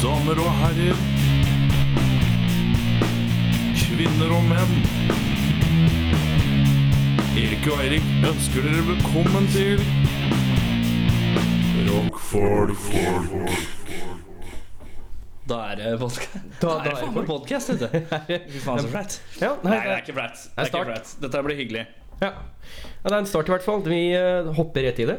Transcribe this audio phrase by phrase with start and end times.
[0.00, 1.00] Damer og herrer.
[3.80, 4.76] Kvinner og menn.
[7.40, 9.82] Erik og Eirik ønsker dere velkommen til
[11.90, 13.54] Rock for folk.
[15.50, 16.36] Da er det podcast.
[16.62, 17.88] Da- Da, er det podcast, vet du.
[18.54, 19.18] Fy faen, så flaut.
[19.40, 20.38] Ja, Nei, det er ikke flaut.
[20.38, 21.12] Det er ikke flaut.
[21.26, 21.84] Dette blir hyggelig.
[22.20, 22.30] Ja.
[22.36, 23.82] ja, det er en start i hvert fall.
[23.88, 25.18] Vi eh, hopper rett i det.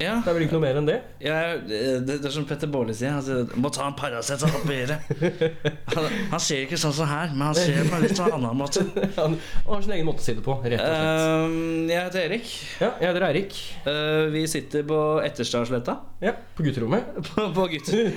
[0.00, 0.96] Ja, Det er vel ikke noe mer enn det.
[1.20, 3.12] Ja, det, det er som Petter Baarli sier.
[3.12, 4.96] Han sier må ta en Paracet og operere.
[5.94, 8.56] Han, han ser ikke sånn som her, men han ser på en litt sånn annen
[8.56, 8.84] måte.
[9.18, 9.34] Han
[9.66, 11.50] har sin egen måte å si det på, rett og slett.
[11.50, 12.52] Uh, jeg heter Erik.
[12.78, 13.58] Ja, jeg heter Eirik.
[13.88, 15.96] Uh, vi sitter på Etterstadsletta.
[16.22, 17.10] Ja, på gutterommet.
[17.30, 18.10] På, på gutter.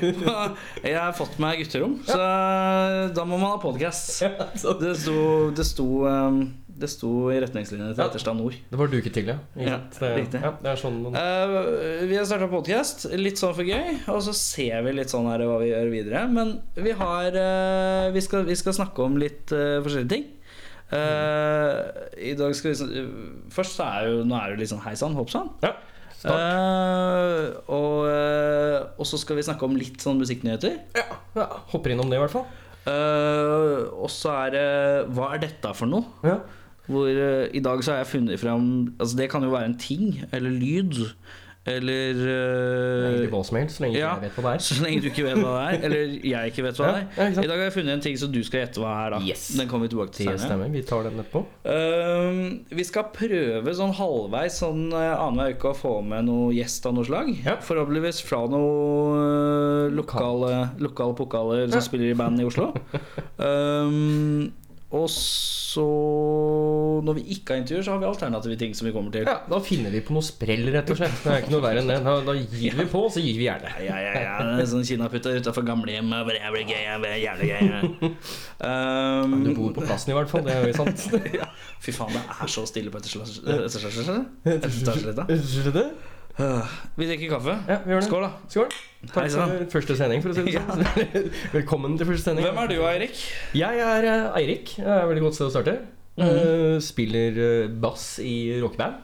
[0.84, 2.20] Jeg har fått meg gutterom, så
[3.16, 4.12] da må man ha podkast.
[4.24, 4.34] Ja,
[4.80, 5.18] Det sto,
[5.56, 8.56] det sto, um, det sto i retningslinjene til Etterstad Nord.
[8.70, 9.38] Det var duket til, ja.
[9.60, 10.42] Ja, det, riktig.
[10.42, 11.58] Ja, det er sånn man uh,
[12.10, 14.00] vi har starta podkast, litt sånn for gøy.
[14.14, 16.24] Og så ser vi litt sånn her hva vi gjør videre.
[16.34, 20.32] Men vi har uh, vi, skal, vi skal snakke om litt uh, forskjellige ting.
[20.94, 21.78] Eh,
[22.30, 23.04] I dag skal vi
[23.50, 25.50] Først så er jo Nå er det litt sånn hei sann, hopp sann.
[25.64, 25.72] Ja.
[26.24, 28.04] Eh, og,
[29.02, 30.78] og så skal vi snakke om litt sånn musikknyheter.
[31.00, 31.08] ja,
[31.40, 32.46] ja, hopper innom det, i hvert fall.
[32.84, 34.64] Uh, og så er det
[35.16, 36.04] Hva er dette for noe?
[36.28, 36.42] Ja.
[36.88, 38.66] Hvor uh, I dag så har jeg funnet fram
[39.00, 41.00] Altså Det kan jo være en ting eller lyd.
[41.64, 44.10] Eller uh, hva som helst, så lenge ja.
[44.18, 44.64] jeg vet hva det er.
[44.66, 47.24] Så lenge du ikke vet hva det er, eller jeg ikke vet hva Ja, det
[47.24, 47.38] er.
[47.40, 49.14] I dag har jeg funnet en ting som du skal gjette hva er.
[49.16, 49.46] da Yes.
[49.56, 50.42] Den kommer vi tilbake til senere.
[50.44, 50.74] stemmer.
[50.74, 51.46] Vi tar den etterpå.
[51.64, 56.90] Uh, vi skal prøve sånn halvveis sånn uh, annenhver uke å få med noe gjest
[56.90, 57.32] av noe slag.
[57.46, 57.56] Ja.
[57.64, 62.74] Forhåpentligvis fra noen lokale, lokale pokaler som spiller i band i Oslo.
[63.44, 64.52] Ehm,
[64.94, 65.84] og så
[67.04, 69.26] Når vi ikke har intervjuer, så har vi alternative ting som vi kommer til.
[69.26, 71.16] Ja, Da finner vi på noe sprell, rett og slett.
[71.24, 71.98] Det er ikke noe verre enn det.
[72.06, 73.74] Da, da gir vi på, så gir vi gjerne.
[73.82, 74.36] Ja, ja, ja.
[74.54, 76.30] er Sånn kinaputter utafor gamlehjemmet.
[76.30, 76.82] Blir gøy,
[77.26, 78.14] jævlig gøy.
[78.64, 81.02] Um, Du bor på plassen i hvert fall, det er jo sant.
[81.42, 81.50] ja.
[81.84, 84.22] Fy faen, det er så stille på Etterstadsletta.
[86.98, 87.54] Vi drikker kaffe.
[87.70, 88.08] Ja, vi gjør det.
[88.08, 88.32] Skål, da.
[88.50, 88.72] Skål.
[89.14, 89.52] Takk sann.
[89.52, 90.82] for første sending, for å si det sånn.
[91.58, 92.48] Velkommen til første sending.
[92.48, 93.22] Hvem er du, Eirik?
[93.60, 94.74] Jeg er eh, Eirik.
[94.80, 95.76] Det er et veldig godt sted å starte.
[96.14, 96.76] Mm -hmm.
[96.76, 99.02] uh, spiller eh, bass i rockeband.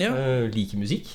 [0.00, 0.12] Ja.
[0.52, 1.08] Liker musikk.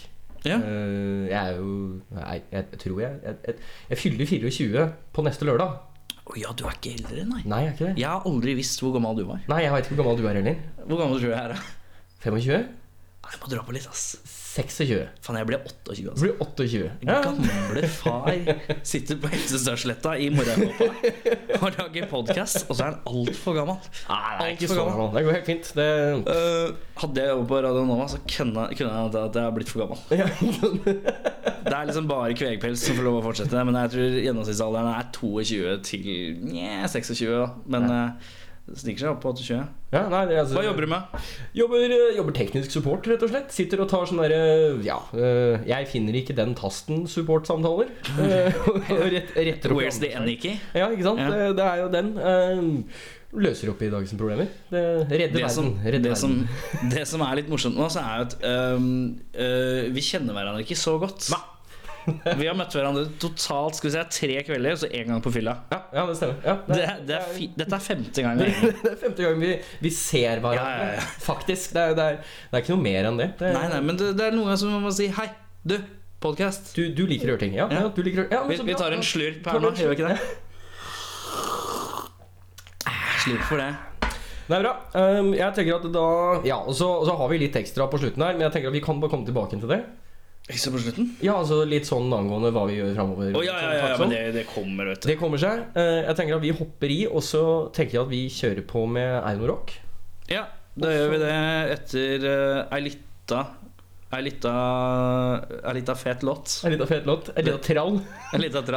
[0.45, 0.57] ja.
[0.59, 3.55] Jeg er jo Nei, jeg, jeg tror jeg jeg, jeg
[3.89, 5.72] jeg fyller 24 på neste lørdag.
[6.25, 7.41] Å ja, du er ikke eldre, nei.
[7.45, 8.01] Nei, jeg er ikke det.
[8.01, 9.39] Jeg har aldri visst hvor gammel du var.
[9.47, 10.55] Nei, jeg veit ikke hvor gammel du er heller.
[10.85, 11.53] Hvor gammel tror du jeg er?
[11.53, 11.59] da?
[12.25, 12.66] 25?
[13.25, 14.05] Nei, Jeg må dra på litt, ass.
[14.55, 14.99] 26.
[15.25, 16.23] Faen, jeg blir 28, Du altså.
[16.23, 16.91] blir 28.
[17.09, 17.17] Ja.
[17.25, 18.29] Gamle far
[18.88, 20.88] sitter på Helsestadsletta i morgenkåpa
[21.59, 23.81] og lager podkast, og så er han altfor gammel.
[24.07, 25.01] Nei, det er Alt ikke for så gammel.
[25.01, 25.17] gammel.
[25.19, 25.71] Det går helt fint.
[25.75, 25.89] Det
[26.25, 26.71] Uh,
[27.01, 29.83] hadde jeg jobbet på Radio Nova, så kunne, kunne jeg at jeg er blitt for
[29.83, 29.99] gammel.
[30.21, 30.27] ja.
[31.66, 35.07] Det er liksom bare kvegpels som får lov å fortsette, men jeg tror gjennomsnittsalderen er
[35.16, 36.09] 22 til
[36.45, 37.25] nja, 26.
[37.33, 37.47] Da.
[37.75, 38.33] Men eh,
[38.66, 39.58] det sniker seg opp på 28.
[39.94, 41.26] ja, nei, det, altså, Hva jobber du med?
[41.53, 43.52] Jobber, eh, jobber teknisk support, rett og slett.
[43.53, 44.40] Sitter og tar sånn derre
[44.86, 47.92] Ja, eh, jeg finner ikke den tasten-support-samtaler.
[48.26, 50.34] Eh, og rett, opp Where's the andre
[50.74, 51.22] Ja, ikke sant.
[51.22, 51.30] Ja.
[51.30, 52.12] Det, det er jo den.
[52.18, 53.06] eh,
[53.36, 54.48] løser opp i dagens problemer.
[54.72, 55.94] Det redder Det som, verden.
[55.94, 56.94] Redder det, som, verden.
[56.96, 60.78] det som er litt morsomt nå, så er jo at øh, vi kjenner hverandre ikke
[60.80, 61.28] så godt.
[62.39, 65.55] Vi har møtt hverandre totalt skal vi si, tre kvelder, så én gang på fylla.
[65.71, 66.38] Ja, ja, det stemmer.
[66.45, 68.43] Ja, Det, det, det er dette er femte gangen.
[68.83, 69.51] det, er femte gangen vi,
[69.81, 70.95] vi ser hverandre.
[70.99, 71.05] Ja.
[71.25, 71.73] Faktisk.
[71.75, 73.29] Det er, det, er, det ikke noe mer enn det.
[73.41, 75.27] Nei, nei, men det, det er noen ganger som man må si Hei,
[75.66, 75.79] du,
[76.23, 76.73] podkast.
[76.77, 77.57] Du, du liker å gjøre ting.
[77.57, 77.85] Ja, ja.
[77.85, 77.91] Ja.
[77.95, 80.19] du liker Vi, vi tar en slurp her nå, gjør vi ikke det?
[83.25, 83.73] Slurp for det.
[84.45, 84.73] Det er bra.
[84.93, 86.07] Um, jeg tenker at da
[86.45, 88.69] Ja, og så, og så har vi litt ekstra på slutten her, men jeg tenker
[88.69, 89.81] at vi kan bare komme tilbake til det.
[90.45, 91.07] Ikke på slutten?
[91.25, 93.31] Ja, altså litt sånn angående hva vi gjør framover.
[93.33, 95.07] Oh, ja, ja, ja, ja, men det, det kommer, vet du.
[95.09, 95.63] Det kommer seg.
[95.73, 97.41] Eh, Jeg tenker at vi hopper i, og så
[97.73, 99.73] tenker jeg at vi kjører på med Einar Rock.
[100.29, 100.45] Ja,
[100.78, 101.34] da gjør vi det
[101.78, 103.45] etter uh, ei lita
[104.16, 104.22] Ei
[105.75, 106.61] lita fet låt.
[106.63, 107.34] Ei lita fet låt.
[107.35, 107.99] Ei lita trall.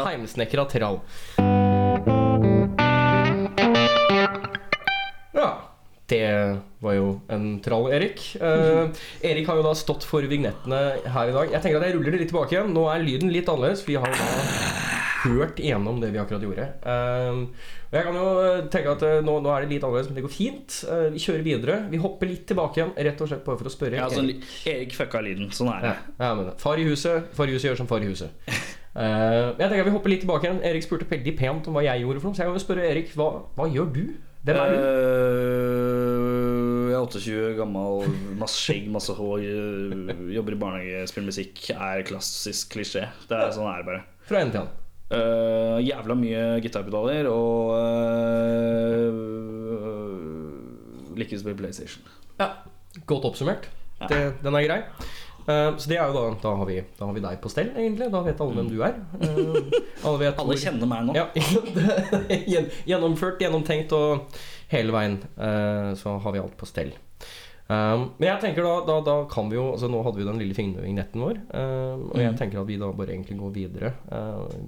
[0.09, 1.03] Heimsnekra trall.
[6.09, 6.25] Det
[6.81, 8.23] var jo en trall, Erik.
[8.41, 8.89] Eh,
[9.29, 11.51] Erik har jo da stått for vignettene her i dag.
[11.53, 12.71] Jeg tenker at jeg ruller det litt tilbake igjen.
[12.73, 14.87] Nå er lyden litt annerledes, for vi har jo da
[15.19, 16.65] hørt igjennom det vi akkurat gjorde.
[16.81, 17.43] Eh,
[17.91, 18.29] og jeg kan jo
[18.73, 20.79] tenke at eh, nå, nå er det litt annerledes, men det går fint.
[20.89, 21.77] Eh, vi kjører videre.
[21.93, 23.99] Vi hopper litt tilbake igjen, rett og slett bare for å spørre.
[24.01, 24.47] Ja, altså, Erik.
[24.73, 25.51] Erik fucka lyden.
[25.53, 26.15] Sånn er Ja, det.
[26.25, 28.33] ja, men Far i huset, far i huset gjør som far i huset.
[28.99, 30.63] Eh, jeg tenker at Vi hopper litt tilbake igjen.
[30.65, 32.23] Erik spurte veldig pent om hva jeg gjorde.
[32.25, 33.29] for noe Så jeg kan jo spørre Erik, hva,
[33.59, 34.05] hva gjør du?
[34.47, 34.77] Hvem er du?
[34.79, 36.29] Eh,
[36.89, 38.05] jeg er 28, gammel,
[38.39, 41.71] masse skjegg, masse hår, eh, jobber i barnehage, spiller musikk.
[41.75, 43.09] Er klassisk klisjé.
[43.29, 44.03] Det er sånn er bare.
[44.29, 44.75] Fra ende til annen.
[45.09, 49.09] Uh, jævla mye gitarpedaler og uh,
[51.17, 52.05] liker å spille PlayStation.
[52.37, 52.51] Ja,
[53.09, 53.69] Godt oppsummert.
[54.01, 54.07] Ja.
[54.11, 54.81] Det, den er grei.
[55.49, 57.71] Eh, så det er jo da Da har vi, da har vi deg på stell,
[57.75, 58.11] egentlig.
[58.13, 58.99] Da vet alle hvem du er.
[59.17, 61.17] Eh, alle vet Alle kjenner meg nå.
[61.17, 61.27] Ja,
[62.89, 64.39] Gjennomført, gjennomtenkt og
[64.73, 66.93] hele veien eh, så har vi alt på stell.
[67.69, 70.39] Um, men jeg tenker da, da, da kan vi jo altså Nå hadde vi den
[70.41, 71.41] lille vignetten vår.
[71.53, 72.39] og jeg Mm.
[72.41, 73.91] tenker at vi da bare egentlig går videre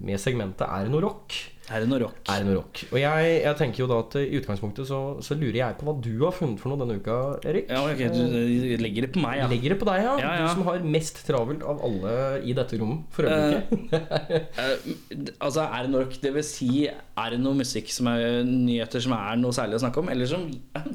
[0.04, 1.32] med segmentet Er det noe rock?
[1.70, 2.16] Er det noe rock?
[2.26, 2.80] Er det noe rock?
[2.88, 5.94] Og jeg, jeg tenker jo da at i utgangspunktet så, så lurer jeg på hva
[6.02, 7.68] du har funnet for noe denne uka, Erik.
[7.70, 9.46] Ja, ok, Du legger det på meg, ja.
[9.50, 10.14] Legger det på deg, ja.
[10.18, 10.48] Ja, ja.
[10.48, 13.92] Du som har mest travelt av alle i dette rommet for øyeblikket.
[13.94, 16.16] uh, altså, er det noe rock?
[16.24, 19.84] Det vil si, er det noe musikk som er nyheter som er noe særlig å
[19.84, 20.10] snakke om?
[20.10, 20.48] Eller som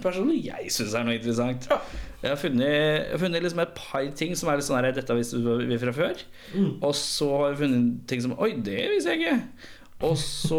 [0.03, 1.69] personlig jeg syns er noe interessant?
[2.25, 4.91] Jeg har funnet, jeg har funnet liksom et par ting som er litt sånn her
[4.95, 6.27] Dette visste vi fra før.
[6.51, 6.69] Mm.
[6.81, 9.73] Og så har jeg funnet ting som Oi, det visste jeg ikke.
[10.03, 10.57] Og så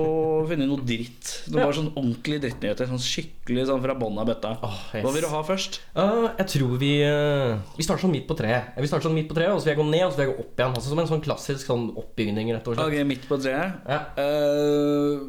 [0.49, 1.31] finner jeg noe dritt.
[1.53, 1.67] Noe Ja.
[1.67, 2.89] bare sånn ordentlige drittnyheter.
[2.89, 4.55] Sånn skikkelig sånn fra bånn av bøtta.
[4.65, 5.05] Oh, yes.
[5.05, 5.81] Hva vil du ha først?
[5.95, 8.73] Uh, jeg tror vi uh, Vi starter sånn midt på treet.
[8.81, 10.27] Vi starter sånn midt på treet Og så vil jeg gå ned, og så vil
[10.27, 10.75] jeg gå opp igjen.
[10.75, 12.87] Altså Som en sånn klassisk sånn oppbygning, rett og slett.
[12.89, 13.77] Ok, midt på treet.
[13.85, 14.01] Ja.
[14.17, 15.29] Uh,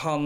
[0.00, 0.24] han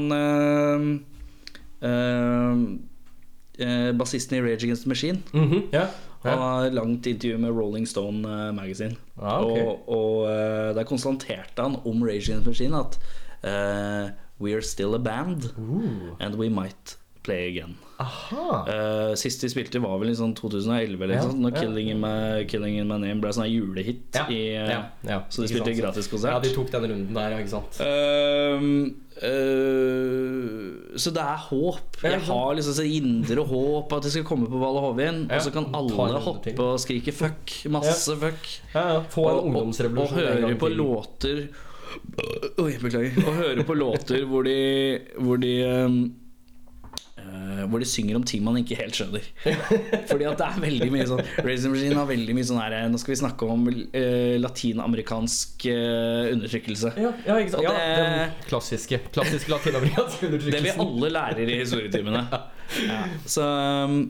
[3.99, 5.23] Bassisten i Rage Against the Machine.
[5.33, 5.87] Mhm, ja.
[6.23, 8.97] Han har langt intervju med Rolling Stone eh, Magazine.
[9.17, 9.63] Ah, okay.
[9.63, 12.99] Og, og eh, der konstaterte han om Rage Against the Machine at
[13.43, 14.11] eh,
[14.41, 16.17] We are still a band, Ooh.
[16.21, 17.75] and we might play again.
[17.99, 18.49] aha.
[18.69, 21.63] Eh, sist de spilte, var vel i sånn 2011, eller Ja, sånn, når ja.
[21.65, 24.05] Killing, in my, Killing in My Name ble sånn julehit.
[24.15, 25.19] Ja, I, eh, ja, ja.
[25.33, 26.35] Så de spilte gratiskonsert.
[26.35, 27.81] Ja, de tok den runden der, ikke sant.
[27.81, 28.59] Uh,
[29.25, 32.01] uh, så det er håp.
[32.05, 35.23] Jeg har liksom så indre håp at de skal komme på Valle Hovin.
[35.31, 37.57] Og så kan alle hoppe og skrike fuck.
[37.73, 38.53] Masse fuck.
[38.75, 39.01] Ja, ja.
[39.13, 41.47] Få en Og, og, og høre på låter
[42.61, 43.17] Oi, beklager.
[43.25, 44.57] Og høre på låter hvor de
[45.17, 45.99] Hvor de eh,
[47.71, 49.25] hvor de synger om ting man ikke helt skjønner.
[50.11, 53.01] Fordi at det er veldig mye sånn Racing Machine har veldig mye sånn her Nå
[53.03, 56.95] skal vi snakke om eh, latinamerikansk eh, undertrykkelse.
[57.03, 57.39] Ja, ja.
[57.39, 62.27] Og Ja, den klassiske, klassiske latinamerikanske Det vi alle lærer i historietimene.
[62.83, 63.05] Ja.
[63.31, 63.45] Så
[63.87, 64.01] um,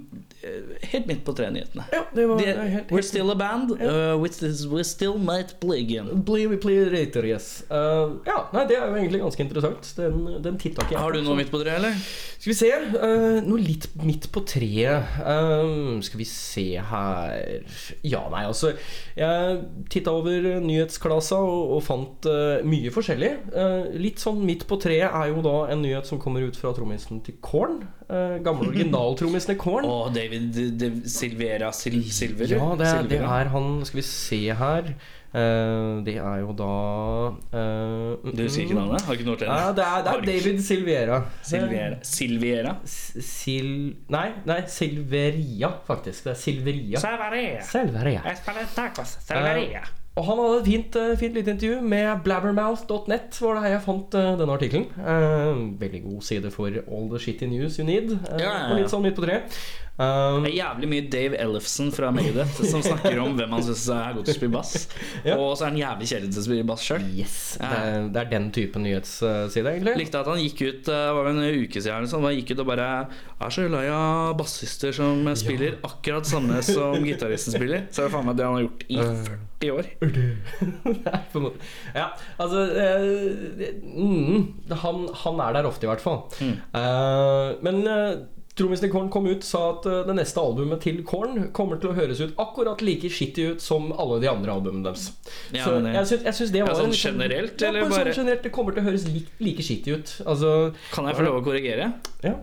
[0.92, 1.84] helt midt på tre-nyhetene.
[1.92, 3.72] Ja, det var det er helt, We're still a band.
[3.80, 6.22] Uh, with this, we still might play again.
[6.24, 7.64] Play, we play later, yes.
[7.70, 9.90] Uh, ja, nei, det er jo egentlig ganske interessant.
[9.96, 11.96] Den, den titta ikke jeg Har du noe midt på tre, eller?
[12.36, 12.70] Skal vi se.
[12.96, 15.16] uh, noe litt midt på treet.
[15.24, 17.64] Um, skal vi se her
[18.06, 18.72] Ja, nei, altså
[19.16, 19.60] Jeg
[19.92, 23.32] titta over nyhetsklasa og, og fant uh, mye forskjellig.
[23.56, 26.74] Uh, litt sånn midt på treet er jo da en nyhet som kommer ut fra
[26.76, 27.82] trommisen til Korn.
[28.06, 29.84] Uh, gamle originaltrommisen i Korn.
[29.84, 32.46] Oh, David de, Silvera Sil Silver?
[32.46, 34.92] Ja, det er, det er han Skal vi se her.
[35.34, 36.68] uh, det er jo da
[37.50, 39.02] eh, mm, Du husker ikke navnet?
[39.08, 41.20] Har ikke noe til Ja, det er, det er David Silviera.
[41.42, 41.98] Silviera.
[42.06, 42.76] Silviera?
[42.86, 43.74] Sil...
[44.14, 46.28] Nei, nei, Silveria, faktisk.
[46.30, 47.02] Det er Silveria.
[47.02, 47.62] Silveria.
[47.74, 48.36] Silveria.
[49.18, 49.86] Silveria.
[50.16, 53.82] Og han hadde et fint, eh, fint lite intervju med blabbermouth.net, var det her jeg
[53.84, 54.86] fant eh, denne artikkelen.
[54.96, 58.14] Eh, veldig god side for all the shitty news you need.
[58.30, 58.70] Ja, ja, ja.
[58.70, 59.58] Og litt sånn midt på treet.
[59.96, 63.86] Um, Det er jævlig mye Dave Ellefson fra Megadeth som snakker om hvem han syns
[63.94, 64.72] er god til å spille bass.
[65.24, 65.38] Ja.
[65.40, 67.06] Og så er han jævlig kjedelig til å spille bass sjøl.
[67.16, 69.94] yes, det, er- det er den type nyhetsside, egentlig.
[70.02, 72.60] Likte at han gikk ut Det var en uke siden eller sånn, Han gikk ut
[72.66, 72.90] og bare
[73.40, 77.88] Er så lei av bassister som spiller akkurat samme som gitaristen spiller.
[77.88, 79.90] Så er det faen meg det han har gjort i 40 år.
[80.86, 82.06] Det er på en måte Ja,
[82.36, 86.22] altså eh, mm, han, han er der ofte, i hvert fall.
[86.44, 86.56] Mm.
[86.76, 88.24] Uh, men uh,
[88.56, 91.90] Trommisen i Korn kom ut sa at eh, det neste albumet til Korn kommer til
[91.90, 95.10] å høres ut akkurat like shitty ut som alle de andre albumene deres.
[95.52, 98.14] Ja, Så jeg syns, jeg syns det ja, sånn en generelt, ja, eller bare bare-
[98.14, 100.14] sånn generelt, Det kommer til å høres like, like shitty ut.
[100.24, 101.92] Altså Kan jeg få lov å korrigere?
[102.24, 102.34] Ja.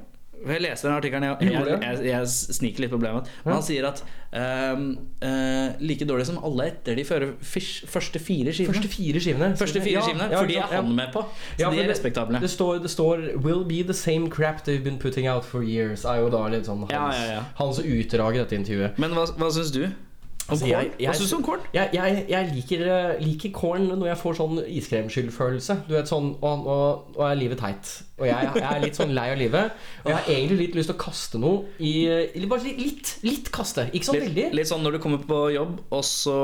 [0.46, 1.24] Jeg leste den artikkelen.
[1.24, 3.30] Jeg, jeg, jeg, jeg sniker litt på problemet.
[3.46, 4.02] Men han sier at
[4.34, 4.86] um,
[5.24, 8.74] uh, like dårlig som alle etter de føre, fish, første fire skivene.
[8.76, 9.52] Første fire skivene.
[9.60, 11.24] Første fire skivene ja, For de er han med på.
[11.56, 12.40] Så Ja, de er er det- respektable.
[12.44, 16.06] Det står, det står 'Will be the same crap they've been putting out for years'.
[16.06, 17.44] Er jo da litt sånn hans, Ja, ja, ja.
[17.56, 18.98] hans utdrag i dette intervjuet.
[19.00, 19.88] Men hva, hva syns du?
[20.50, 21.16] Altså, jeg- jeg-?
[21.74, 25.76] Jeg, jeg, jeg liker, eh, liker corn når jeg får sånn iskremskyldfølelse.
[25.88, 26.76] Du vet sånn Å, nå,
[27.16, 27.92] nå er livet teit.
[28.20, 29.72] Og jeg, er litt sånn lei av livet.
[30.04, 31.94] Og jeg har egentlig litt lyst til å kaste noe i
[32.48, 33.88] Bare litt, litt, litt kaste.
[33.96, 34.46] Ikke sånn veldig.
[34.54, 36.36] litt sånn når du kommer på jobb, og så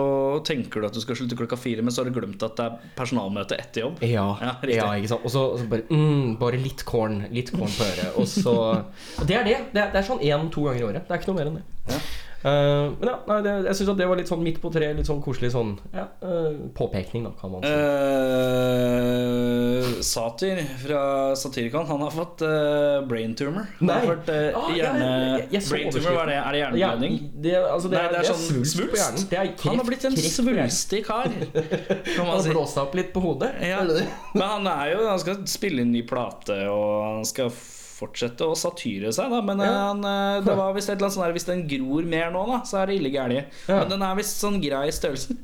[0.48, 2.66] tenker du at du skal slutte klokka fire, men så har du glemt at det
[2.66, 4.02] er personalmøte etter jobb.
[4.04, 5.26] Ja, Ja, ja, ikke sant.
[5.28, 7.26] Og så, og så bare mm, Bare litt corn.
[7.36, 8.16] Litt corn på øret.
[8.18, 8.56] Og så
[9.28, 9.58] det er det.
[9.76, 11.06] Det er, det er sånn én-to ganger i året.
[11.08, 11.68] Det er ikke noe mer enn det.
[11.90, 12.00] Ja.
[12.40, 14.96] Eh, men ja, nei, det, jeg syns det var litt sånn midt på treet.
[14.96, 17.74] Litt sånn koselig sånn ja, uh, påpekning, da, kan man si.
[18.70, 21.02] Uh, satyr fra
[21.36, 22.44] Satyricon, han har fått
[23.10, 23.66] brain tumor.
[23.80, 24.08] Han har Nei.
[24.14, 25.10] fått eh, Ah, hjerne...
[25.40, 26.38] jeg- jeg så brain tumor, hva er det?
[26.40, 27.18] Er det hjerneblødning?
[27.20, 29.28] Ja, det, altså, det, Nei, er, det er sånn svulst, på hjernen.
[29.30, 31.28] Det er kreft, Han har blitt en svulstig kar,
[32.18, 33.52] Han har blåst opp litt på hodet.
[33.66, 33.82] Ja.
[34.34, 36.88] Men han er jo Han skal spille inn ny plate, og
[37.20, 37.52] han skal
[38.00, 39.42] fortsette å satyre seg, da.
[39.46, 39.80] Men eh, Ja.
[39.92, 42.46] han, eh, det var visst et eller annet sånn her Hvis den gror mer nå,
[42.48, 43.60] da, så er det ille gærent.
[43.68, 43.82] Ja.
[43.84, 45.36] Men den er visst sånn grei størrelse.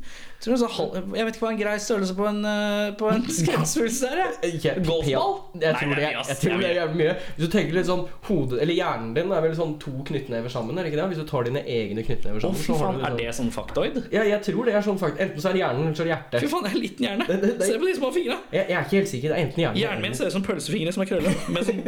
[0.45, 2.91] Jeg, tror er så halv, jeg vet ikke hva en grei størrelse på en, eh,
[2.99, 4.19] på en skremselspølse er.
[4.53, 4.83] jeg.
[4.85, 5.33] Golfball?
[5.61, 7.15] Jeg tror, det er, jeg tror Det er jævlig mye.
[7.35, 10.77] Hvis du tenker litt sånn hodet Eller hjernen din er vel sånn to knyttnever sammen,
[10.77, 11.07] er det ikke det?
[11.15, 12.59] Hvis du tar dine egne knyttnever sammen.
[12.61, 13.97] så faen, du er det sånn faktoid?
[14.13, 15.23] Ja, jeg tror det er sånn faktoid.
[15.25, 17.07] Enten så er det hjernen, eller så er det Fy faen, det er en liten
[17.09, 17.27] hjerne.
[17.27, 18.37] Det- det- det- Se på de små fingra.
[18.51, 19.29] Jeg, jeg er ikke helt sikker.
[19.29, 21.33] Det er enten hjernen Hjernen min ser ut som pølsefingre som er krølla.
[21.49, 21.81] Men sånn,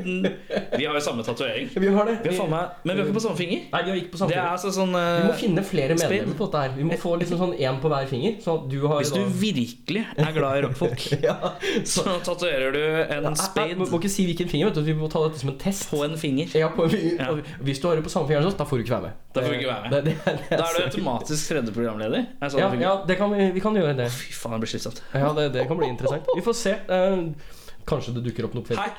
[0.77, 1.69] vi har jo samme tatovering.
[1.73, 2.17] Vi har det.
[2.23, 3.65] Vi har faen Men vi har ikke på samme finger.
[3.73, 4.53] Nei, vi har ikke på Det samme er finger.
[4.55, 6.75] altså sånn Vi må finne flere medlemmer på dette her.
[6.77, 8.37] Vi må få liksom sånn én på hver finger.
[8.43, 11.37] Så du har Hvis du da virkelig er glad i rockfolk, ja.
[11.83, 14.69] så tatoverer du en ja, spade Må må ikke si hvilken finger.
[14.69, 15.89] vet du Vi må ta dette som en test.
[15.91, 16.53] på en finger.
[16.57, 17.17] Ja, på en finger.
[17.19, 17.57] Ja.
[17.61, 19.19] Hvis du har det på samme finger, som oss, da får du ikke være med.
[19.33, 19.91] Da får du ikke være med.
[19.91, 22.25] Det, det, det, det, Da er du automatisk tredje programleder.
[22.41, 24.09] Er sånn ja, ja, det kan vi, vi kan gjøre det.
[24.13, 25.03] Fy faen, det blir slitsomt.
[25.13, 26.33] Ja, det, det kan bli interessant.
[26.35, 26.75] Vi får se.
[26.89, 27.55] Uh,
[27.87, 28.91] kanskje det dukker opp noe på Hei!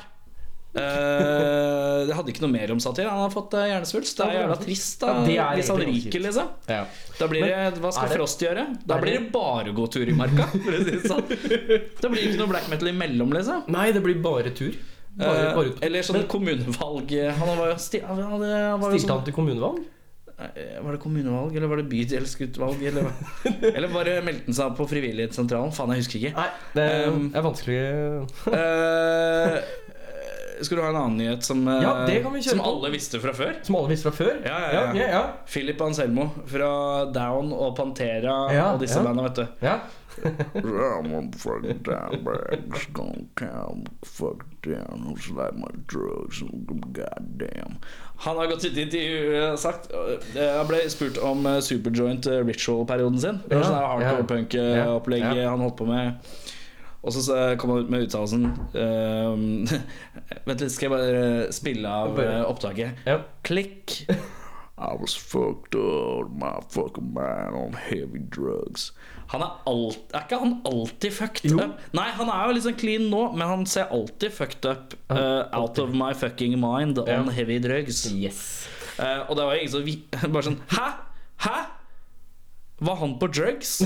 [0.77, 3.09] Eh, det hadde ikke noe mer om satir.
[3.09, 4.19] Han har fått eh, hjernesvulst.
[4.21, 6.51] Det er jævla trist da Ja, er hvis han ryker, liksom.
[6.69, 6.83] Ja.
[7.19, 8.67] Da blir det, Hva skal det- Frost gjøre?
[8.87, 10.47] Da blir det- det bare gå tur i marka.
[11.09, 11.25] Sånn.
[12.01, 13.65] Da blir det ikke noe black metal imellom, liksom.
[13.69, 14.75] Nei, det blir bare tur.
[15.19, 17.11] Bare, Eh, bare eller sånn kommunevalg
[17.41, 19.81] Han var jo sti, han han var Stilte sånn, han til kommunevalg?
[20.39, 22.85] Var det kommunevalg, eller var det bydelsutvalg?
[22.87, 23.09] Eller,
[23.75, 25.73] eller bare meldte han seg på Frivillighetssentralen?
[25.75, 26.35] Faen, jeg husker ikke.
[26.39, 27.81] Nei, det Um, er vanskelig
[30.63, 32.91] skal du ha en annen nyhet som, eh, Ja, det kan vi kjøre som alle
[32.95, 33.55] visste fra før?
[33.67, 34.35] Som alle visste fra før?
[34.47, 34.83] Ja, ja, ja.
[34.95, 36.73] ja, ja, Philip Anselmo fra
[37.15, 39.07] Down og Pantera Ja, og disse ja.
[39.07, 39.67] bandene, vet du.
[39.67, 39.79] ja.
[48.25, 52.27] Han har gått ut i intervju og sagt eh, Han ble spurt om eh, Superjoint
[52.27, 53.41] eh, Ritual-perioden sin.
[53.47, 55.51] Det var sånn hardcore punk-opplegget Ja, ja.
[55.55, 56.19] han holdt på med.
[57.09, 58.43] Og så kom han ut med uttalelsen
[58.77, 59.45] ehm,
[60.49, 63.01] Vent litt, skal jeg bare spille av eh, opptaket?
[63.09, 63.23] ja.
[63.49, 64.03] Klikk.
[64.79, 68.93] I was fucked up, my fucking mind on heavy drugs.
[69.33, 71.57] Han er, alt, er ikke han alltid fucked Jo.
[71.65, 71.81] up?
[71.99, 74.95] Nei, han er jo liksom clean nå, men han ser alltid fucked up.
[75.11, 77.19] Uh, out of my fucking mind on Ja.
[77.41, 78.05] heavy drugs.
[78.13, 78.69] Yes.
[79.01, 80.87] Uh, og det var ingen som Bare sånn Hæ?
[81.49, 81.57] Hæ?
[82.87, 83.81] Var han på drugs?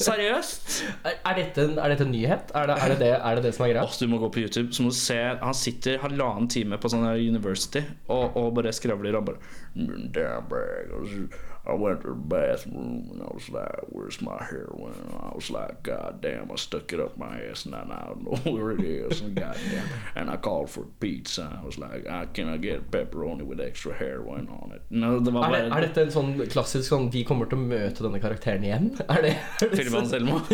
[0.00, 0.68] Seriøst?
[1.04, 2.52] Er, er, dette en, er dette en nyhet?
[2.56, 3.84] Er det er det, det, er det det som er greia?
[3.84, 6.90] Oh, du må gå på YouTube, så må du se Han sitter halvannen time på
[6.92, 13.08] sånn her University og, og bare skravler og bare bag, I, went to the bathroom
[13.12, 14.94] and I was like, where's my heroin?
[15.04, 18.24] And I was like, God damn, I stuck it up my ass and I don't
[18.24, 19.20] know where it is.
[19.20, 19.86] And God damn!
[20.16, 21.58] and I called for pizza.
[21.62, 24.82] I was like, I can I get pepperoni with extra heroin on it?
[24.90, 27.62] no, Det var Er, det, er dette en sånn klassisk sånn Vi kommer til å
[27.66, 28.90] møte denne karakteren igjen?
[29.12, 30.38] Er det, er det Philip Selma?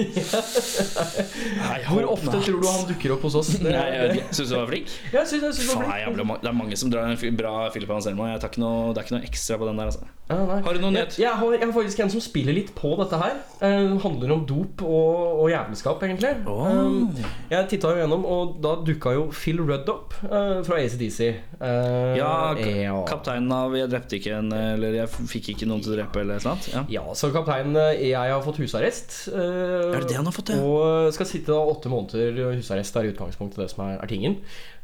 [1.89, 2.45] Hvor ofte not.
[2.45, 3.49] tror du han dukker opp hos oss?
[3.59, 4.25] Det, Nei, jeg.
[4.35, 4.91] Syns du var flink?
[5.13, 5.99] Jeg synes, jeg synes Faen, flink.
[6.03, 8.27] jævlig det er mange som drar en bra Philip Anselmo.
[8.29, 9.91] Jeg tar ikke noe, det er ikke noe ekstra på den der.
[9.93, 10.09] Altså.
[10.29, 10.37] Ja.
[10.67, 11.19] Har du noen jeg, nyhet?
[11.23, 13.37] jeg, har, jeg har faktisk en som spiller litt på dette her.
[13.63, 16.33] Uh, handler om dop og, og jævelskap, egentlig.
[16.47, 17.09] Um,
[17.51, 21.21] jeg titta jo gjennom, og da dukka jo Phil Rudd opp uh, fra ACDC.
[21.59, 25.93] Uh, Ja, ka- kapteinen av 'Jeg drepte ikke en' eller 'Jeg fikk ikke noen til
[25.93, 26.69] å drepe' eller sånt.
[26.73, 26.85] Ja.
[26.89, 29.29] Ja, så kapteinen eh, Jeg har fått husarrest.
[29.33, 30.61] Uh, Er det det han har fått, ja?
[30.63, 32.97] Og skal sitte da åtte måneder i husarrest.
[32.97, 34.39] Er i utgangspunktet det som er, er tingen.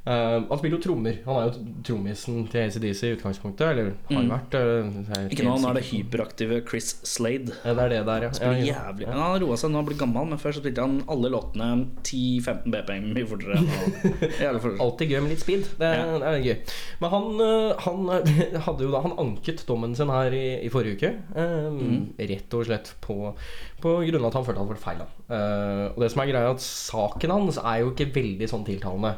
[0.06, 1.14] Eh, han spiller jo trommer.
[1.24, 3.70] Han er jo trommisen til ACDC i utgangspunktet.
[3.70, 4.28] Eller har Mm.
[4.34, 4.54] vært.
[4.54, 7.54] Uh, Ikke nå, nå er det hyperaktive Chris Slade.
[7.64, 8.30] Ja, det er det der, ja.
[8.36, 10.84] Spiller ja, jævlig Han har roa seg nå, han blir gammel, men før så spilte
[10.84, 11.70] han alle låtene
[12.04, 14.76] 10-15 BPM mye fortere.
[14.80, 15.64] Alltid gøy med litt speed.
[15.80, 16.18] Det, Ja.
[16.18, 16.58] det er gøy.
[17.00, 18.06] Men han, eh, han
[18.68, 21.14] hadde jo da Han anket dommen sin her i, i forrige uke.
[21.34, 22.04] Um, Mm.
[22.18, 23.34] Rett og slett på,
[23.82, 25.02] på grunn av at han følte han hadde vært feil.
[25.28, 28.64] Eh, og det som er greia, er at saken hans er jo ikke veldig sånn
[28.66, 29.14] tiltalende.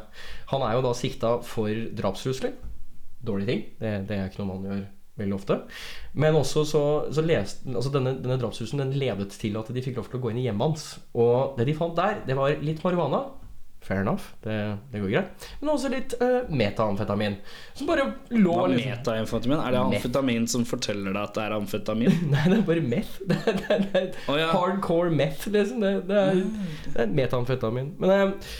[0.51, 2.53] Han er jo da sikta for drapstrusler.
[3.27, 3.65] Dårlige ting.
[3.81, 4.85] Det, det er ikke noe man gjør
[5.17, 5.57] veldig ofte.
[6.13, 9.97] Men også så, så leste altså denne, denne drapstrusselen den ledet til at de fikk
[9.99, 10.87] lov til å gå inn i hjemmet hans.
[11.17, 13.25] Og det de fant der, det var litt marihuana.
[13.87, 15.43] Fair enough, det, det går greit.
[15.61, 17.37] Men også litt uh, metaamfetamin.
[17.77, 19.61] Som bare lå Hva liksom Metaamfetamin?
[19.63, 22.17] Er det amfetamin som forteller deg at det er amfetamin?
[22.33, 23.21] Nei, det er bare meth.
[23.29, 24.49] Det er, det er, det er Å, ja.
[24.51, 25.85] Hardcore meth, liksom.
[25.85, 26.41] Det, er,
[26.89, 27.93] det er metamfetamin.
[28.01, 28.51] Men eh,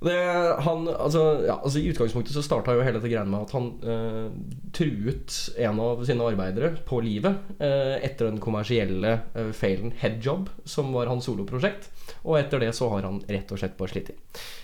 [0.00, 0.16] Det,
[0.64, 3.66] han, altså, ja, altså I utgangspunktet så starta jo hele dette greiene med at han
[3.84, 4.30] eh,
[4.72, 10.94] truet en av sine arbeidere på livet eh, etter den kommersielle eh, feilen Headjob, som
[10.96, 11.90] var hans soloprosjekt.
[12.24, 14.14] Og etter det så har han rett og slett bare slitt.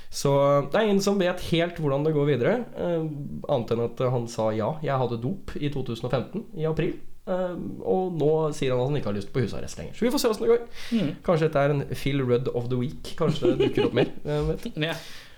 [0.08, 0.32] Så
[0.72, 4.24] det er ingen som vet helt hvordan det går videre, eh, annet enn at han
[4.32, 6.96] sa ja, jeg hadde dop i 2015, i april.
[7.26, 9.98] Eh, og nå sier han at han ikke har lyst på husarrest lenger.
[9.98, 10.66] Så vi får se åssen det går.
[10.94, 11.12] Mm.
[11.26, 13.14] Kanskje dette er en Phil Rudd of the week.
[13.18, 14.12] Kanskje det dukker opp mer.
[14.86, 14.96] Ja.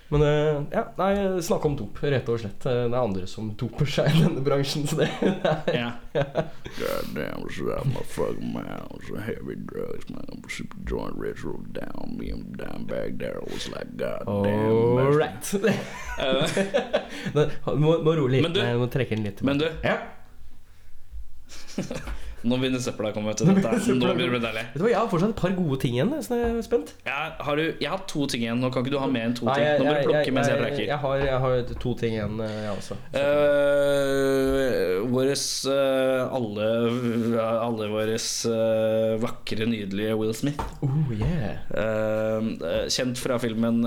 [0.09, 2.65] Men eh, ja, nei, snakk om dop, rett og slett.
[2.65, 5.05] Eh, Det er andre som doper seg i denne bransjen, så det
[5.75, 5.91] Ja.
[6.15, 7.45] God damn,
[8.09, 8.57] fucking.
[9.07, 10.25] So heavy drugs, man.
[10.31, 12.15] I'm super joint retro down.
[12.17, 14.97] Me and down back there was like, God damn.
[14.97, 15.53] All right.
[17.79, 18.41] Må, må roe litt.
[18.43, 19.97] Men du- må trekke den litt Men du, ja.
[22.47, 23.33] nå begynner søpla å komme.
[23.35, 23.43] Du.
[23.47, 24.63] Dette, nå begynner det deilig.
[24.71, 26.93] Vet du hva, Jeg har fortsatt et par gode ting igjen, så jeg er spent.
[27.07, 28.61] Jeg har, du, jeg har to ting igjen.
[28.63, 29.67] Nå kan ikke du ha mer enn to Nei, ting.
[29.81, 30.85] Nå må du plukke jeg, mens jeg jeg, preker.
[30.85, 32.99] jeg, har, jeg har to ting igjen, eh, jeg også.
[33.17, 36.69] Uh, våres uh, alle,
[37.49, 40.63] alle våres uh, vakre, nydelige Will Smith.
[40.85, 42.87] Oh, yeah.
[42.89, 43.83] Kjent fra filmen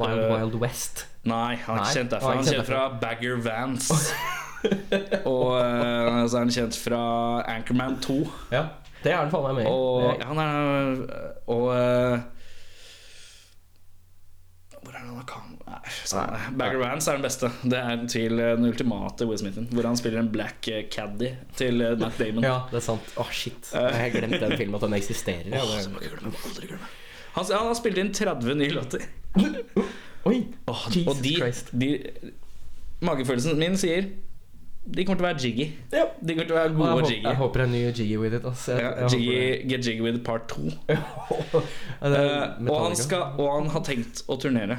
[0.00, 1.06] Wild Wild West.
[1.28, 2.30] Nei, han er ikke kjent derfra.
[2.32, 4.00] han er kjent fra Bagger Vance.
[5.32, 7.00] og uh, så er han kjent fra
[7.50, 8.18] Anchorman 2.
[8.54, 8.66] Ja,
[9.02, 9.70] det er han faen meg med.
[9.70, 11.00] Og han er
[11.50, 12.22] Og uh,
[14.82, 15.48] Hvor er det han har kam...
[16.58, 17.48] Bagger Vance er den beste.
[17.62, 19.68] Det er til den ultimate Will Smithen.
[19.72, 22.44] Hvor han spiller en black caddy til Matt Damon.
[22.44, 23.14] Ja, det er sant.
[23.18, 23.70] Åh, shit.
[23.72, 25.54] Jeg har glemt den filmen, at den eksisterer.
[25.58, 26.90] Oh, Åh, må glemme, aldri glemme.
[27.32, 29.06] Han, han har spilt inn 30 nye låter.
[30.28, 30.36] Oi!
[30.70, 31.72] Oh, Jesus de, Christ.
[31.72, 31.94] de
[33.02, 34.12] Magefølelsen min sier
[34.82, 35.66] de kommer til å være jiggy.
[35.94, 36.06] Ja.
[36.18, 37.22] De kommer til å være gode og jiggy.
[37.28, 38.46] jeg håper det en ny Jiggy with it.
[38.50, 38.72] Altså.
[38.74, 40.62] Jeg, Ja, jeg jiggy Get Jiggy With Part 2.
[40.88, 40.98] det.
[42.02, 44.78] Er det Eh, og, han skal, og han har tenkt å turnere.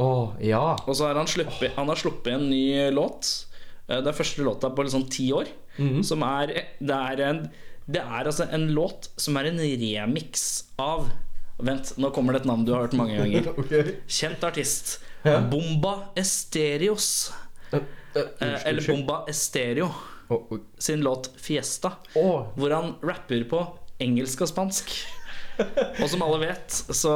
[0.00, 0.62] Åh, ja.
[0.86, 2.62] Og så har han sluppet, han har sluppet en ny
[2.94, 3.32] låt.
[3.88, 5.50] Eh, Det er første låta på sånn ti år.
[5.78, 6.04] Mhm.
[6.04, 6.46] Som er
[6.78, 7.50] Det er en
[7.90, 11.10] Det er altså en låt som er en remix av
[11.60, 13.50] Vent, nå kommer det et navn du har hørt mange ganger.
[13.60, 13.96] okay.
[14.08, 15.00] Kjent artist.
[15.24, 15.40] Ja.
[15.40, 17.32] Bomba Esterios.
[17.72, 17.80] Eh,
[18.14, 18.86] eh, Eh, eller.
[18.86, 19.90] Bomba Estereo
[20.78, 21.92] sin låt 'Fiesta'.
[22.14, 23.64] Hvor han rapper på
[24.00, 24.90] engelsk og spansk.
[26.02, 27.10] Og som alle vet, så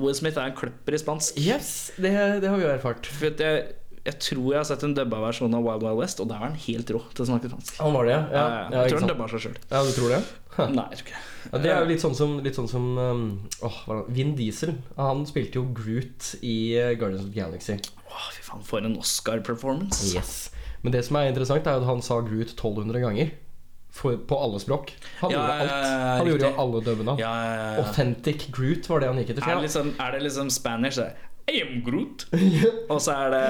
[0.00, 1.36] Will Smith er en kløpper i spansk.
[1.38, 3.06] Yes, det, det har vi jo erfart.
[3.06, 3.66] For jeg,
[4.02, 6.48] jeg tror jeg har sett en dubba versjon av Wild Wild West, og der var
[6.50, 7.76] han helt rå til å snakke spansk.
[7.84, 8.22] Han var det, ja?
[8.32, 9.58] Ja, Ja, jeg tror han dubba seg sjøl.
[9.70, 10.22] ja du tror det?
[10.72, 11.20] Nei, jeg tror ikke.
[11.52, 13.22] Ja, det er jo litt sånn som, litt sånn som um,
[13.68, 13.78] åh?
[14.08, 14.74] Vin Diesel.
[14.98, 17.78] Han spilte jo Groot i uh, Guardians of the Galaxy.
[18.12, 20.12] Åh, fy faen, for en Oscar-performance.
[20.14, 20.50] Yes
[20.82, 23.32] Men det som er interessant, er at han sa Groot 1200 ganger.
[23.92, 24.94] For, på alle språk.
[25.20, 25.72] Han Ja, gjorde alt.
[26.20, 27.14] Han gjorde jo alle dubbene.
[27.20, 27.66] Ja, ja.
[27.82, 29.44] Authentic Groot var det han gikk etter.
[29.44, 30.96] Er, det liksom, er det liksom Spanish?
[30.96, 31.12] Det
[31.52, 32.24] I am Groot.
[32.92, 33.42] Og så er det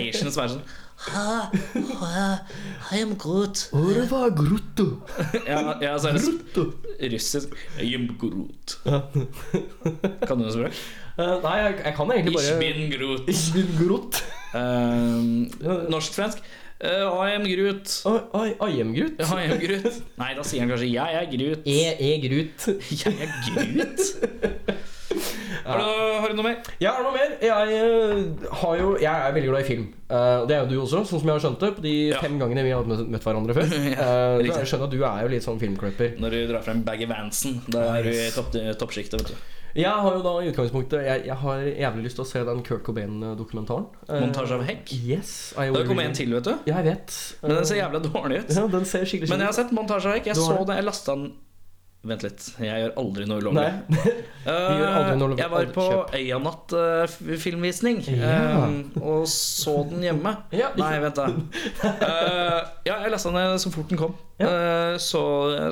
[0.00, 0.64] Asian som er sånn
[0.98, 1.50] ha,
[2.00, 2.38] ha,
[2.92, 3.68] I am Groot.
[3.72, 4.86] Orva det du.
[5.46, 8.78] Ja, ja så er det russisk I am Groot.
[8.84, 10.80] Kan du noe språk?
[11.18, 13.28] Uh, nei, jeg, jeg kan egentlig Ich bare bin Groot.
[13.30, 14.22] Ich bin Groot.
[14.54, 16.42] Uh, Norsk-svensk.
[16.78, 18.02] Uh, I am Groot.
[18.06, 19.22] Oi, I, I am Groot.
[19.22, 20.02] I am Groot.
[20.18, 21.66] Nei, da sier han kanskje Jeg er Groot.
[21.66, 22.68] Jeg er Groot.
[23.02, 24.02] Jeg er Groot?
[25.68, 26.56] Har du, har du noe mer?
[26.80, 27.34] Jeg har noe mer.
[27.44, 29.84] Jeg, eh, har jo, jeg er veldig glad i film.
[30.08, 31.70] Eh, det er jo du også, sånn som jeg har skjønt det.
[31.76, 32.20] På de Ja.
[32.24, 33.68] fem gangene vi har møtt, hverandre før.
[33.92, 36.16] Ja, Eh, jeg skjønner at du er jo litt sånn filmcrupper.
[36.18, 39.32] Når du drar frem Baggy Vansen, da er du i topp, toppsjiktet.
[39.76, 42.62] Jeg har jo da i utgangspunktet Jeg, jeg har jævlig lyst til å se den
[42.66, 43.84] Kurt Cobain-dokumentaren.
[44.08, 44.92] Montasje av hekk.
[45.06, 45.52] Yes.
[45.54, 46.54] Det really- en til, vet du.
[46.66, 47.18] Ja, jeg vet.
[47.42, 48.56] Men den ser jævla dårlig ut.
[48.56, 50.24] Ja, den ser skikkelig Men jeg har sett montasje av hekk.
[50.32, 51.32] Jeg har så det, jeg lasta den
[52.08, 52.44] Vent litt.
[52.62, 53.64] Jeg gjør aldri noe ulovlig.
[53.92, 54.12] Nei.
[54.48, 54.54] Eh,
[54.96, 55.42] aldri noe ulovlig.
[55.42, 55.82] jeg var på.
[56.16, 58.68] Øyanatt-filmvisning Ja.
[59.02, 60.32] og så den hjemme.
[60.56, 61.26] Ja, Nei, vent, da.
[61.84, 64.14] Eh, ja, jeg lasta den så fort den kom.
[64.40, 65.22] Eh, så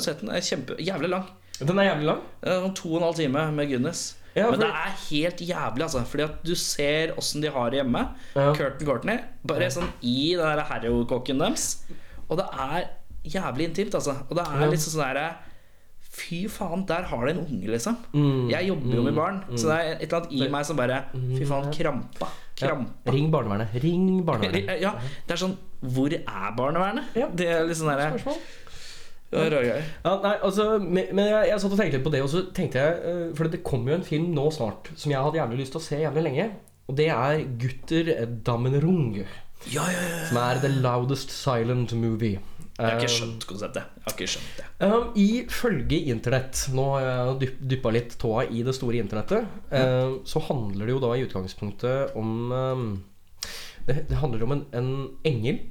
[0.04, 0.30] sett den.
[0.34, 1.24] Er kjempe, jævlig lang.
[1.60, 2.20] Den er jævlig lang.
[2.44, 4.04] Sånn to og en halv time med Guinness.
[4.36, 6.02] Ja, Men det er helt jævlig, altså.
[6.04, 8.02] Fordi at du ser åssen de har det hjemme.
[8.36, 8.50] Ja.
[8.52, 9.18] Curtin Courtney.
[9.48, 11.78] Bare sånn i den der Harrow-kokken deres.
[12.28, 12.90] Og det er
[13.24, 14.18] jævlig intimt, altså.
[14.28, 14.68] Og det er Ja.
[14.68, 15.28] liksom sånn derre
[16.16, 17.96] Fy faen, der har du en unge, liksom.
[18.14, 20.68] Mm, Jeg jobber jo med mm, barn, så det er et eller annet i meg
[20.68, 22.28] som bare Fy faen, krampa.
[22.62, 22.76] Ja.
[23.12, 23.74] Ring barnevernet.
[23.82, 24.78] Ring barnevernet.
[24.86, 24.94] Ja,
[25.26, 27.12] det er sånn Hvor er barnevernet?
[27.18, 27.28] Ja.
[27.28, 28.40] Det er sånn derre Spørsmål?
[29.36, 32.78] Ja, nei, altså, men jeg, jeg satt og tenkte litt på det, og så tenkte
[32.80, 35.74] jeg eh, For det kommer jo en film nå snart som jeg hadde jævlig lyst
[35.74, 36.46] til å se jævlig lenge.
[36.86, 38.12] Og det er Gutter
[38.46, 39.16] Dammenrung.
[39.66, 40.20] Ja, ja, ja.
[40.30, 42.38] Som er The Loudest Silent Movie.
[42.76, 43.84] Jeg har ikke Um, skjønt konseptet.
[43.96, 44.66] Jeg har ikke skjønt det.
[44.84, 49.46] Um, Ifølge internett Nå har jeg dyp, dyppa litt tåa i det store internettet.
[49.72, 53.02] um, så handler det jo da i utgangspunktet om
[53.86, 54.90] det, det handler om en, en
[55.24, 55.62] engel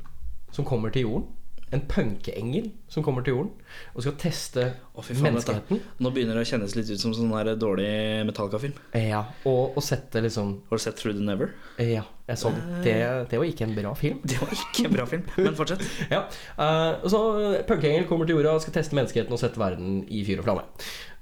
[0.55, 1.27] som kommer til jorden.
[1.75, 3.51] En punkeengel som kommer til jorden
[3.93, 5.81] og skal teste oh, faen, menneskeheten.
[5.99, 7.89] Nå begynner det å kjennes litt ut som sånn her dårlig
[8.29, 8.77] Metallica-film.
[8.95, 11.51] Ja, og, og sette liksom Har du sett Through the Never?
[11.81, 12.61] Ja, jeg så det.
[12.85, 12.99] det.
[13.31, 14.21] Det var ikke en bra film.
[14.23, 15.83] Det var ikke en bra film, men fortsett.
[16.11, 16.23] Ja,
[16.57, 17.19] uh, så
[17.67, 20.65] punkeengel kommer til jorda og skal teste menneskeheten og sette verden i fyr og flamme.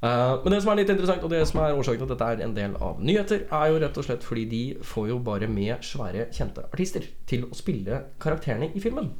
[0.03, 2.29] Uh, men det som er litt interessant, og det som er årsaken til at dette
[2.29, 5.47] er en del av nyheter, er jo rett og slett fordi de får jo bare
[5.47, 9.13] med svære, kjente artister til å spille karakterene i filmen.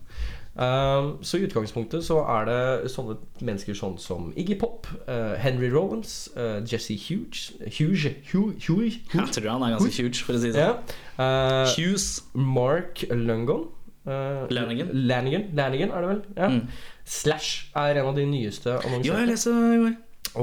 [0.54, 5.72] Eh, så i utgangspunktet så er det sånne mennesker sånn som Iggy Pop, eh, Henry
[5.74, 10.44] Rollins, eh, Jesse Hughes Hughes, Hughes, Hughes, Jeg tror han er ganske huge, for å
[10.44, 10.94] si det sånn.
[11.18, 12.08] Eh, Hughes.
[12.34, 13.72] Mark Lungon.
[14.04, 14.90] Uh, Lanigan.
[14.92, 15.46] Lanigan.
[15.56, 16.24] Lanigan er det vel?
[16.36, 16.48] Ja.
[16.52, 16.64] Mm.
[17.08, 19.94] Slash er en av de nyeste Jo, jeg leser i går.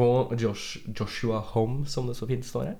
[0.00, 2.78] Og Josh, Joshua Home, som det så fint står her.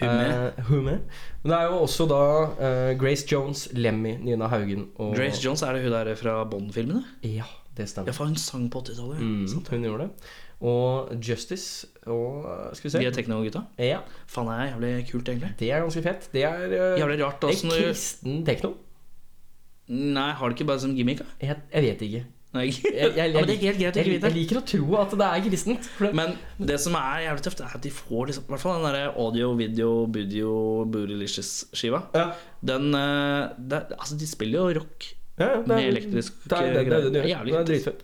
[0.00, 0.16] Hume.
[0.16, 0.96] med Hume.
[1.42, 5.62] Men det er jo også da uh, Grace Jones, Lemmy, Nina Haugen og Grace Jones,
[5.62, 7.04] er det hun der fra Bond-filmene?
[7.24, 8.10] Ja, det stemmer.
[8.10, 9.20] Ja, for hun sang på 80-tallet.
[9.20, 10.10] Mm, hun gjorde det.
[10.60, 13.62] Og Justice og eh, Skal vi se De er tekno-gutta.
[13.78, 15.52] Ja, Faen, det er jævlig kult, egentlig.
[15.60, 16.28] det er ganske fett.
[16.32, 18.72] Det er uh, Jævlig rart det åssen er kristen tekno.
[19.88, 21.22] Nei, har det ikke bare som gimmick.
[21.40, 22.24] Jeg, jeg vet ikke.
[22.48, 24.28] Jeg, jeg, jeg, ja, men det er helt greit å ikke vite.
[24.30, 25.88] jeg liker å tro at det er kristent.
[25.98, 26.30] For det, Men
[26.70, 29.10] det som er jævlig tøft, er at de får liksom I hvert fall den derre
[29.20, 30.54] audio, video, budio,
[30.88, 32.00] bootylicious-skiva.
[32.16, 32.30] ja.
[32.72, 36.56] Den eh, det, Altså, de spiller jo rock Ja, ja, det med er- elektrisk det
[36.56, 38.02] er, det, det, det, det, det, jævlig det er dritfett.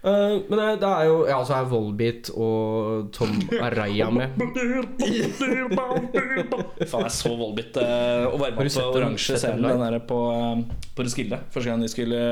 [0.00, 4.32] Uh, men det, det er jo Ja, så er Volbeat og Tom Araya med.
[6.88, 10.62] Faen, jeg så Volbeat uh, og sett på oransje scenen på, uh,
[10.96, 11.42] på Roskilde.
[11.52, 12.22] Første gang de skulle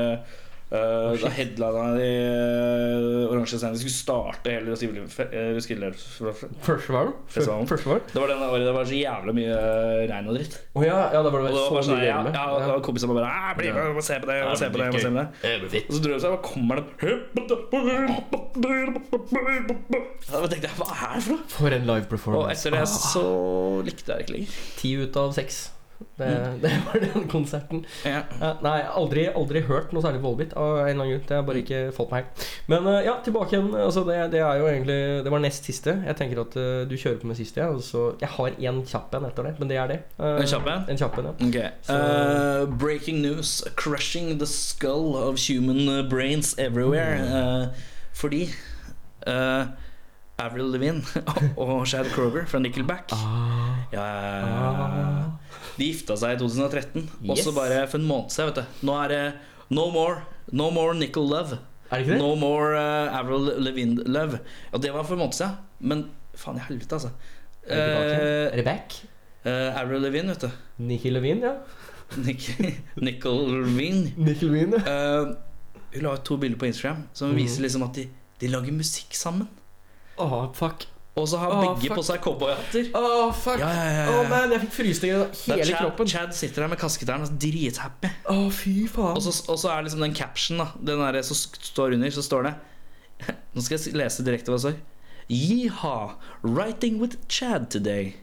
[0.71, 3.75] uh, Da headlina de uh, oransje scenen.
[3.77, 5.05] De skulle starte hele Roskilde.
[5.25, 5.91] eh, Roskilde.
[6.65, 7.13] Førstevaren?
[7.27, 7.67] Festivalen.
[8.13, 10.59] Det var den året det var så jævlig mye uh, regn og dritt.
[10.75, 12.77] Oh, ja, ja, da var det Og det var så sånn, mye ja, ja, ja,
[12.85, 15.09] kompisene bare «Ah, Bli med, må se på det, må se på det, må se
[15.09, 15.27] på det.
[15.87, 16.85] Og så dro de seg, og kommer det
[20.29, 21.43] Da tenkte jeg, hva er det for noe?
[21.55, 22.45] For en live performance.
[22.45, 23.25] Og etter det så
[23.87, 24.55] likte jeg det ikke lenger.
[24.79, 25.59] Ti ut av seks.
[26.19, 26.27] Det,
[26.61, 27.81] det var den konserten.
[28.07, 28.21] Ja.
[28.39, 31.25] Ja, nei, aldri, aldri hørt noe særlig Volbit av en eller annen grunn.
[31.29, 32.45] Det har bare ikke fått meg helt.
[32.71, 33.69] Men eh, ja, tilbake igjen.
[33.75, 35.95] Altså, det, det er jo egentlig Det var nest siste.
[36.07, 37.59] Jeg tenker at uh, du kjører på med siste.
[37.63, 39.99] Ja, så jeg har én kjapp en etter det, men det er det.
[40.19, 40.85] Uh, En kjapp en?
[40.91, 41.35] En kjapp en, ja.
[41.49, 41.71] Okay.
[41.91, 43.57] Uh, breaking news.
[43.79, 47.19] Crushing the skull of human brains everywhere.
[47.27, 47.67] Uh,
[48.13, 48.45] fordi
[50.39, 51.03] Avril Levine
[51.59, 53.75] og Shad Kroger fra Nickelback Ah.
[53.91, 54.05] ja,
[55.79, 57.07] De gifta seg i 2013.
[57.29, 58.85] Og så bare for en måned siden, vet du.
[58.89, 59.23] Nå er det
[59.73, 60.21] no more.
[60.51, 61.59] No more Nickel Love.
[61.89, 62.21] Er det ikke det?
[62.21, 64.41] No more uh, Avril Levine Love.
[64.71, 65.59] Og det var for en måned siden.
[65.79, 67.09] Men faen i helvete, altså.
[67.69, 68.99] Er det det back?
[69.45, 70.49] uh, Avril Levine, vet du.
[70.77, 71.53] Nikki Levine, ja.
[72.17, 72.49] Nick,
[72.95, 74.13] Nickel Levine.
[74.27, 75.21] Nikki Levine, ja.
[75.21, 75.35] Uh,
[75.93, 77.37] hun la ut to bilder på Instagram som mm.
[77.39, 78.05] viser liksom at de,
[78.41, 79.47] de lager musikk sammen.
[80.21, 80.85] Åh, fuck.
[81.19, 81.99] Og så har oh, begge fuck.
[81.99, 82.89] på seg cowboyhatter.
[82.95, 83.59] Åh, fuck.
[83.61, 86.11] Ja, ja, ja, man, jeg fikk frysninger av hele Chad, kroppen.
[86.11, 88.13] Chad sitter der med kasketeren og er drithappy.
[88.31, 89.17] Oh, fy faen.
[89.17, 91.37] Og så, og så er liksom den caption da Den der som
[91.71, 92.55] står under, så står det
[93.53, 94.79] Nå skal jeg lese direkte hva det står.
[95.29, 98.15] Yeehaw, writing with Chad today.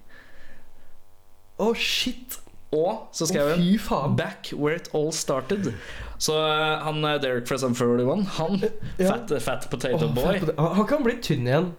[1.62, 2.40] Å, shit.
[2.74, 4.16] Og så skrev hun faen.
[4.18, 5.72] Back where it all started.
[6.18, 8.60] Så eh, han eh, Derek fra Sum 41, han
[8.98, 11.74] fat, fat potato boy fat ikke han blitt tynn igjen?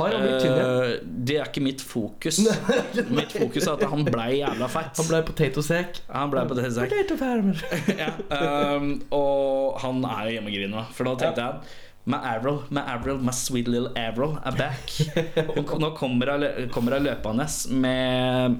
[0.00, 0.70] Har han blitt tynn igjen?
[0.70, 2.40] Eh, det er ikke mitt fokus.
[3.18, 4.96] mitt fokus er at han blei jævla fett.
[5.00, 6.00] Han ble potetosek.
[6.14, 6.90] Han ble på det sekk.
[6.94, 7.62] Potatofarmer.
[8.02, 8.10] ja,
[8.76, 10.88] um, og han er jo hjemmegrina.
[10.96, 11.78] For da tenkte jeg
[12.10, 14.94] My Avril, my Avril, my sweet little Avril er back.
[15.58, 18.56] Og nå kommer hun kommer hun løpende med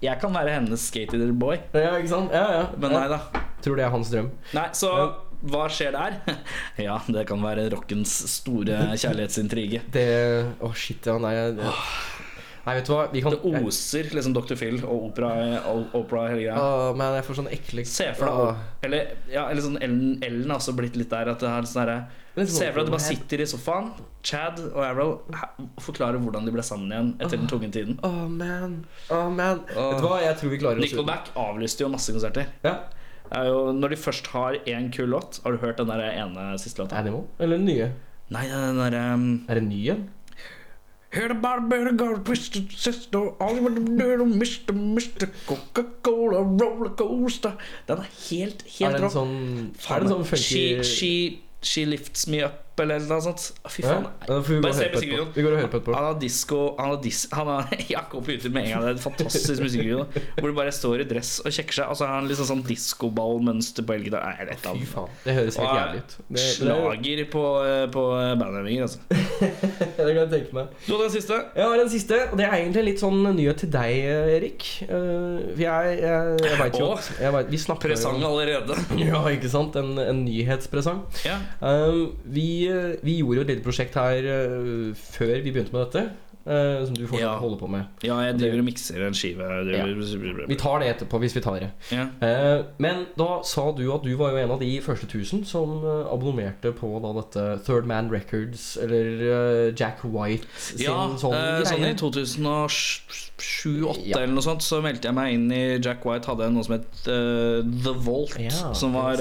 [0.00, 2.32] Jeg kan være hennes skater boy, Ja, ikke sant?
[2.32, 2.62] Ja, ja.
[2.80, 3.20] men nei da.
[3.60, 4.30] Tror det er hans drøm.
[4.56, 5.10] Nei, så Ja.
[5.42, 6.18] Hva skjer der?
[6.86, 9.82] Ja, det kan være rockens store kjærlighetsintrige.
[9.92, 10.06] Det
[10.60, 11.16] Å, shit, ja.
[11.22, 11.68] Nei, det,
[12.66, 13.06] nei, vet du hva?
[13.12, 14.54] Vi kan Det oser liksom Dr.
[14.60, 15.30] Phil og opera,
[15.96, 16.56] opera hele greia.
[16.60, 18.64] Åh, men jeg får sånn ekle Se for deg oh.
[18.86, 21.82] Eller, ja, eller sånn Ellen, Ellen har også blitt litt der at det er sånn
[21.86, 21.98] herre
[22.36, 23.88] sånn Se for deg at du bare sitter i sofaen,
[24.24, 27.96] Chad og he- forklarer hvordan de ble sammen igjen etter den tunge tiden.
[28.06, 28.76] Åh, man.
[29.10, 29.64] Åh, man.
[29.66, 30.20] Vet du hva?
[30.22, 32.46] Jeg tror vi klarer oss Nickelback avlyste jo masse konserter.
[32.64, 32.76] Ja.
[33.30, 36.82] Jo, når de først har én kul låt Har du hørt den der ene siste
[36.82, 36.98] låta?
[36.98, 37.24] Animal?
[37.38, 37.90] Eller den nye?
[38.30, 40.08] Nei, den derre um, Er det ny en?
[41.10, 44.74] Heard about a better girl, twisted sister All you want to do Mr.
[44.74, 45.26] Mr.
[45.46, 47.56] Coca-Cola rollercoaster
[47.88, 49.12] Den er helt, Er helt det en rå.
[49.14, 49.36] sånn
[49.90, 51.12] Er det en sånn funky she, she
[51.62, 53.46] She Lifts Me Up eller noe sånt.
[53.70, 54.06] Fy Ja, faen.
[54.28, 55.28] får vi, gå Bare se høre på musikkvideoen.
[55.28, 55.34] etterpå.
[55.36, 55.94] vi går og hører på etterpå.
[55.96, 58.80] Han har disco Han har, dis, han har Jakob ute med en gang.
[58.84, 60.04] Det er en fantastisk musikkvideo.
[60.40, 61.90] Hvor du bare står i dress og sjekker seg.
[61.92, 64.24] Og så har han liksom sånn diskoballmønster på elgitar.
[64.30, 66.16] Nei, det, Fy faen, det høres helt jævlig ut.
[66.30, 68.04] Det, Slager på, eh, på
[68.40, 68.98] bandøvinger, altså.
[69.10, 70.72] det kan jeg tenke meg.
[70.86, 71.38] Du har den siste.
[71.56, 73.96] Jeg har en siste, og det er egentlig litt sånn nyhet til deg,
[74.36, 74.66] Erik.
[74.90, 78.76] For jeg, jeg, jeg veit jo at vet, Vi snakker Presang allerede.
[79.00, 79.76] Ja, ikke sant?
[79.80, 81.00] En, en nyhetspresang.
[81.26, 81.38] Ja.
[81.64, 85.84] Um, vi, eh, vi gjorde jo et lite prosjekt her eh, før vi begynte med
[85.86, 86.04] dette.
[86.46, 87.38] Eh, som du fortsatt Ja.
[87.38, 87.84] holder på med.
[88.02, 90.46] ja, jeg driver og mikser en skive.
[90.48, 91.70] Vi tar det etterpå hvis vi tar det.
[91.92, 92.06] Ja.
[92.22, 95.84] Uh, men da sa du at du var jo en av de første tusen som
[95.84, 101.32] eh, abonnerte på da dette Third Man Records, eller uh, Jack White sin Ja, sånn
[101.32, 101.64] greie.
[101.66, 104.18] sånn i 2007-2008 Ja.
[104.20, 106.86] eller noe sånt, så meldte jeg meg inn i Jack White hadde noe som het
[107.04, 108.36] The Vault.
[108.40, 109.16] Ja, som var.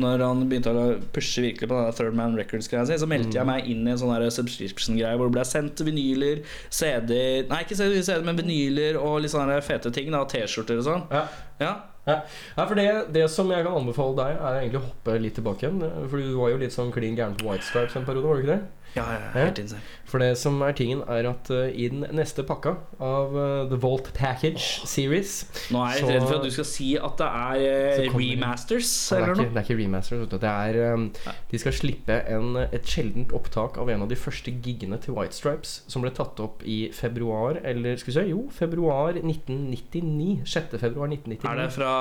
[0.00, 3.36] Når han begynte å pushe virkelig på denne Third Man Records-greia si, så meldte Mm.
[3.36, 6.40] jeg meg inn i en sånn subscription-greie hvor det ble sendt vinyler,
[6.70, 7.12] CD
[7.50, 10.10] Nei, ikke CD, CD men vinyler og litt sånne fete ting.
[10.14, 11.06] da T-skjorter og sånn.
[11.12, 11.24] Ja.
[11.60, 11.72] Ja.
[12.10, 15.66] Ja, for det, det som jeg kan anbefale deg, er egentlig å hoppe litt tilbake
[15.66, 15.82] igjen.
[15.84, 18.40] eh, For du var jo litt sånn klin gæren på White Stripes en periode, var
[18.40, 18.62] du ikke det?
[18.96, 19.82] Ja, ja, helt insane.
[20.10, 23.76] For det som er tingen, er at uh, i den neste pakka av uh, The
[23.78, 27.28] Vault Package Series Nå er jeg Så- redd for at du skal si at det
[27.28, 29.54] er uh, remasters det er, eller ikke, noe.
[29.54, 30.24] det er ikke remasters.
[30.32, 31.04] Det er, um,
[31.52, 35.38] de skal slippe en, et sjeldent opptak av en av de første gigene til White
[35.38, 40.42] Stripes, som ble tatt opp i februar Eller skal vi se, jo, februar 1999.
[40.50, 40.74] 6.
[40.82, 41.46] februar 1999.
[41.46, 41.94] Er det fra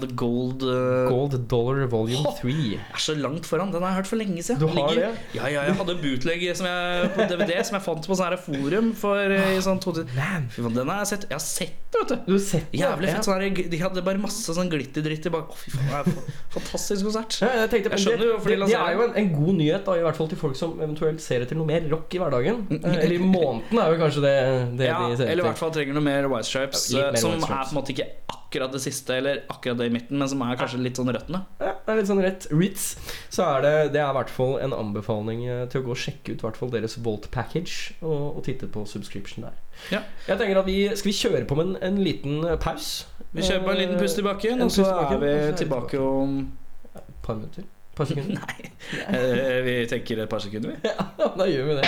[0.00, 0.64] The Gold
[1.10, 2.56] Gold Dollar Volume oh, 3.
[2.72, 3.72] Jeg er så langt foran.
[3.74, 4.60] Den har jeg hørt for lenge siden.
[4.60, 5.36] Du har Ligger- det?
[5.36, 8.28] Ja, ja, jeg hadde en bootleg som jeg, på DVD som jeg fant på sånn
[8.28, 11.26] her forum for eh, i sånn 2000 Man, Fy faen, den har jeg sett.
[11.28, 12.32] Jeg har sett det, vet du.
[12.32, 13.26] du sett det, Jævlig fett.
[13.26, 15.52] Sånn her, de hadde bare masse sånn glitterdritt i bak.
[15.52, 17.38] Å, fy faen, det er fantastisk konsert.
[17.42, 19.86] Ja, jeg, tenkte, Jeg skjønner jo hvorfor det, det, er jo en, en god nyhet,
[19.86, 22.62] da, i hvert fall til folk som eventuelt ser etter noe mer rock i hverdagen.
[22.78, 24.36] Eh, Eller i måneden er jo kanskje det,
[24.80, 26.86] det Ja, de ser eller i hvert fall trenger noe mer White Stripes.
[26.94, 30.18] Eh, som er på en måte ikke akkurat det siste, eller akkurat det i midten,
[30.18, 31.44] men som er kanskje litt sånn røttene.
[31.62, 32.48] Ja, det er litt sånn rett.
[32.50, 32.96] Ritz.
[33.30, 36.02] Så er det, det er i hvert fall en anbefaling eh, til å gå og
[36.02, 39.62] sjekke ut hvert fall deres Volt Package, og, og titte på subscription der.
[39.94, 40.02] Ja.
[40.26, 43.06] Jeg tenker at vi Skal vi kjøre på med en, en liten pause paus?
[43.32, 45.18] Vi kjører på en liten pust i bakken, og så er vi og så er
[45.50, 46.52] vi tilbake om
[46.94, 47.62] Et par minutter?
[47.94, 48.34] Par sekunder?
[48.40, 48.70] Nei,
[49.18, 50.76] eh, vi tenker et par sekunder, vi.
[50.90, 50.94] ja,
[51.36, 51.84] da gjør vi det.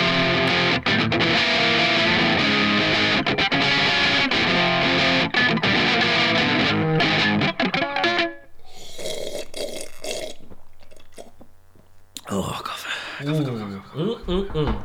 [12.31, 12.89] Åh, kaffe.
[13.23, 14.75] Mm, mm, mm.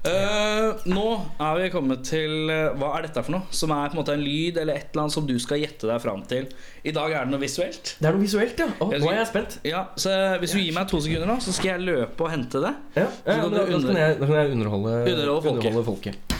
[0.00, 1.02] Eh, nå
[1.44, 3.42] er vi kommet til eh, Hva er dette for noe?
[3.52, 5.84] Som er på en måte en lyd eller et eller annet som du skal gjette
[5.90, 6.46] deg fram til.
[6.88, 7.92] I dag er det noe visuelt.
[8.00, 8.70] Det er noe visuelt, ja.
[8.80, 9.58] Å, Jeg nå er jeg spent.
[9.68, 12.64] Ja, så Hvis du gir meg to sekunder nå, så skal jeg løpe og hente
[12.64, 12.72] det.
[12.96, 16.36] Ja, ja, ja, men da, da, under- kan jeg, da kan jeg underholde, Underholde folket.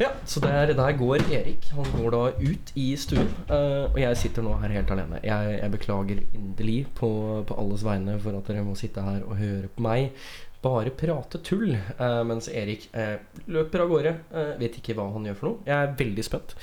[0.00, 1.66] Ja, så der, der går Erik.
[1.76, 3.28] Han går da ut i stuen.
[3.50, 5.20] Uh, og jeg sitter nå her helt alene.
[5.24, 7.10] Jeg, jeg beklager inderlig på,
[7.46, 10.14] på alles vegne for at dere må sitte her og høre på meg
[10.60, 14.14] bare prate tull, Uh, mens Erik uh, løper av gårde.
[14.60, 15.68] Vet ikke hva han gjør for noe.
[15.68, 16.56] Jeg er veldig spent.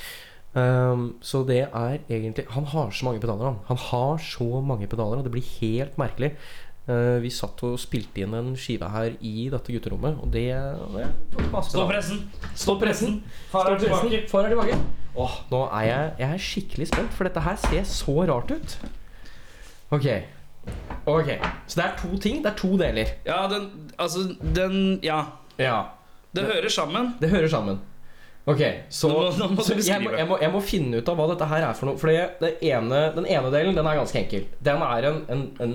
[0.58, 3.60] Um, så det er egentlig Han har så mange pedaler, han.
[3.68, 6.32] Han har så mange pedaler, og det blir helt merkelig.
[6.88, 10.46] Eh, vi satt og spilte inn en skive her i dette gutterommet, og det,
[10.94, 11.90] det tok masse pedaler.
[11.92, 12.22] pressen!
[12.56, 13.18] Stopp pressen!
[13.52, 14.22] Far er tilbake.
[14.32, 14.78] Far er tilbake.
[15.18, 18.78] Åh, nå er jeg, jeg er skikkelig spent, for dette her ser så rart ut.
[19.98, 20.08] Ok.
[21.08, 21.34] Ok.
[21.68, 22.40] Så det er to ting.
[22.44, 23.12] Det er to deler.
[23.28, 24.24] Ja, den Altså,
[24.56, 25.24] den Ja.
[25.60, 25.82] Ja.
[26.36, 27.16] Det hører sammen.
[27.20, 27.80] Det hører sammen.
[28.48, 31.10] Ok, så, Nå må- nå må så jeg, må, jeg, må, jeg må finne ut
[31.12, 31.98] av hva dette her er for noe.
[32.00, 32.08] For
[32.64, 34.46] ene, den ene delen den er ganske enkel.
[34.64, 35.74] Den er en, en, en,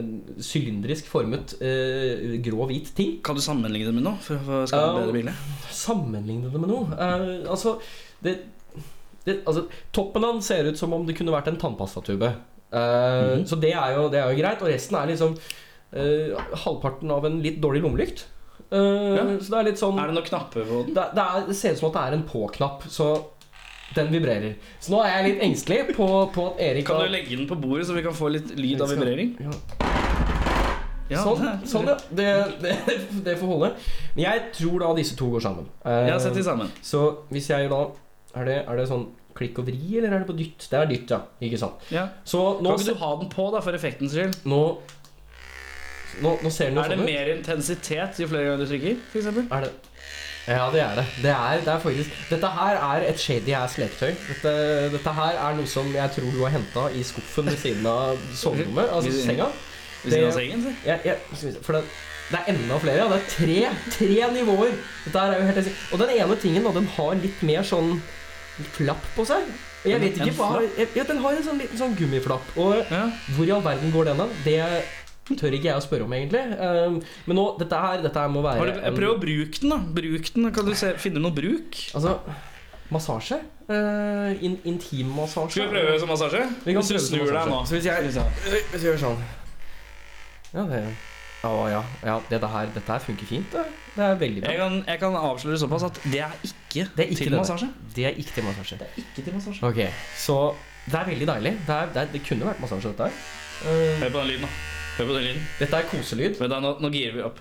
[0.00, 0.08] en
[0.40, 3.18] sylindrisk formet uh, grå-hvit ting.
[3.26, 4.16] Kan du sammenligne det med noe?
[4.24, 5.36] For for skal Um, bedre bilde?
[5.76, 7.76] Sammenligne det med noe Uh, Altså
[8.24, 8.38] det,
[9.26, 12.32] det, altså, Toppen av den ser ut som om det kunne vært en tannpastatube.
[12.72, 13.44] Eh, Mhm.
[13.46, 14.62] Så det er, jo, det er jo greit.
[14.64, 15.36] Og resten er liksom
[15.92, 16.32] eh,
[16.64, 18.24] halvparten av en litt dårlig lommelykt.
[18.74, 19.24] Eh, Ja.
[19.38, 20.94] Så det er litt sånn Er det noen knapper på den?
[20.96, 23.08] det, det, er, det ser ut som at det er en på-knapp, så
[23.94, 24.56] den vibrerer.
[24.82, 27.54] Så nå er jeg litt engstelig på, på at Erik Kan du legge den på
[27.62, 29.36] bordet, så vi kan få litt lyd av vibrering?
[29.44, 29.52] Ja.
[31.10, 31.94] Ja, sånn, det- sånn, ja.
[32.10, 32.28] Det,
[32.64, 32.72] det,
[33.26, 33.68] det får holde.
[34.16, 35.66] Men jeg tror da disse to går sammen.
[35.84, 36.70] Eh, Ja, sett de sammen.
[36.82, 37.82] Så hvis jeg da
[38.34, 39.04] Er det, er det sånn
[39.36, 40.64] klikk og vri, eller er det på dytt?
[40.70, 41.20] Det er dytt, ja.
[41.44, 41.84] Ikke sant.
[41.92, 42.08] Ja.
[42.26, 44.40] Så nå, Kan ikke du ha den på, da, for effektens skyld?
[44.50, 44.58] nå,
[46.22, 47.10] nå, nå ser den jo Er det sånn ut.
[47.14, 48.96] mer intensitet jo flere ganger du trykker?
[49.12, 49.46] For eksempel?
[49.50, 49.72] Er det
[50.46, 51.04] Ja, det er det.
[51.24, 54.10] Det er, det er faktisk Dette her er et shady ass leketøy.
[54.28, 54.54] Dette,
[54.92, 58.18] dette her er noe som jeg tror du har henta i skuffen ved siden av
[58.36, 58.90] soverommet.
[58.92, 59.46] Altså senga.
[60.04, 60.74] Ved siden av sengen, si.
[60.90, 61.84] Ja, se, for det,
[62.28, 62.96] det er enda flere.
[62.98, 63.06] Ja.
[63.08, 63.56] Det er tre,
[63.96, 64.74] tre nivåer.
[65.06, 67.94] Dette her er jo helt Og den ene tingen, og den har litt mer sånn
[68.76, 69.48] flapp på seg.
[69.84, 70.60] Jeg vet ikke hva
[70.96, 72.52] Ja, den har en sånn liten sånn gummiflapp.
[72.60, 73.06] Og Ja.
[73.36, 74.28] hvor i all verden går den, da?
[74.44, 74.60] Det
[75.32, 76.42] tør ikke jeg å spørre om, egentlig.
[76.58, 79.72] Um, men nå, dette her, dette her må være Har du, prøv å bruke den,
[79.72, 79.78] da.
[79.96, 80.50] Bruk den.
[80.56, 81.78] Kan du se, finne noe bruk?
[81.96, 82.18] Altså,
[82.92, 83.40] massasje?
[83.64, 85.56] Uh, in, intimmassasje?
[85.56, 86.42] Skal vi prøve som massasje?
[86.66, 87.62] Vi kan Hvis du snur deg nå.
[87.64, 88.20] Så hvis jeg, hvis
[88.76, 89.24] jeg gjør sånn
[90.52, 90.84] Ja, det
[91.44, 91.80] Å ja.
[92.04, 93.48] ja dette, her, dette her funker fint.
[93.52, 93.64] Det,
[93.96, 94.52] det er veldig bra.
[94.52, 97.40] Jeg kan, jeg kan avsløre såpass at det er ikke, Det er ikke til det.
[97.40, 97.72] massasje.
[97.96, 98.78] Det er ikke til massasje.
[98.80, 99.72] Det er ikke til massasje.
[99.72, 99.82] Ok,
[100.20, 100.38] så
[100.84, 101.56] det er veldig deilig.
[101.66, 103.20] Det, er, det, kunne vært massasje, dette her.
[103.64, 104.83] Hør på den lyden, da.
[104.94, 105.42] Hør på den lyden.
[105.58, 106.36] dette er koselyd.
[106.40, 107.40] Men da, nå, nå girer vi opp.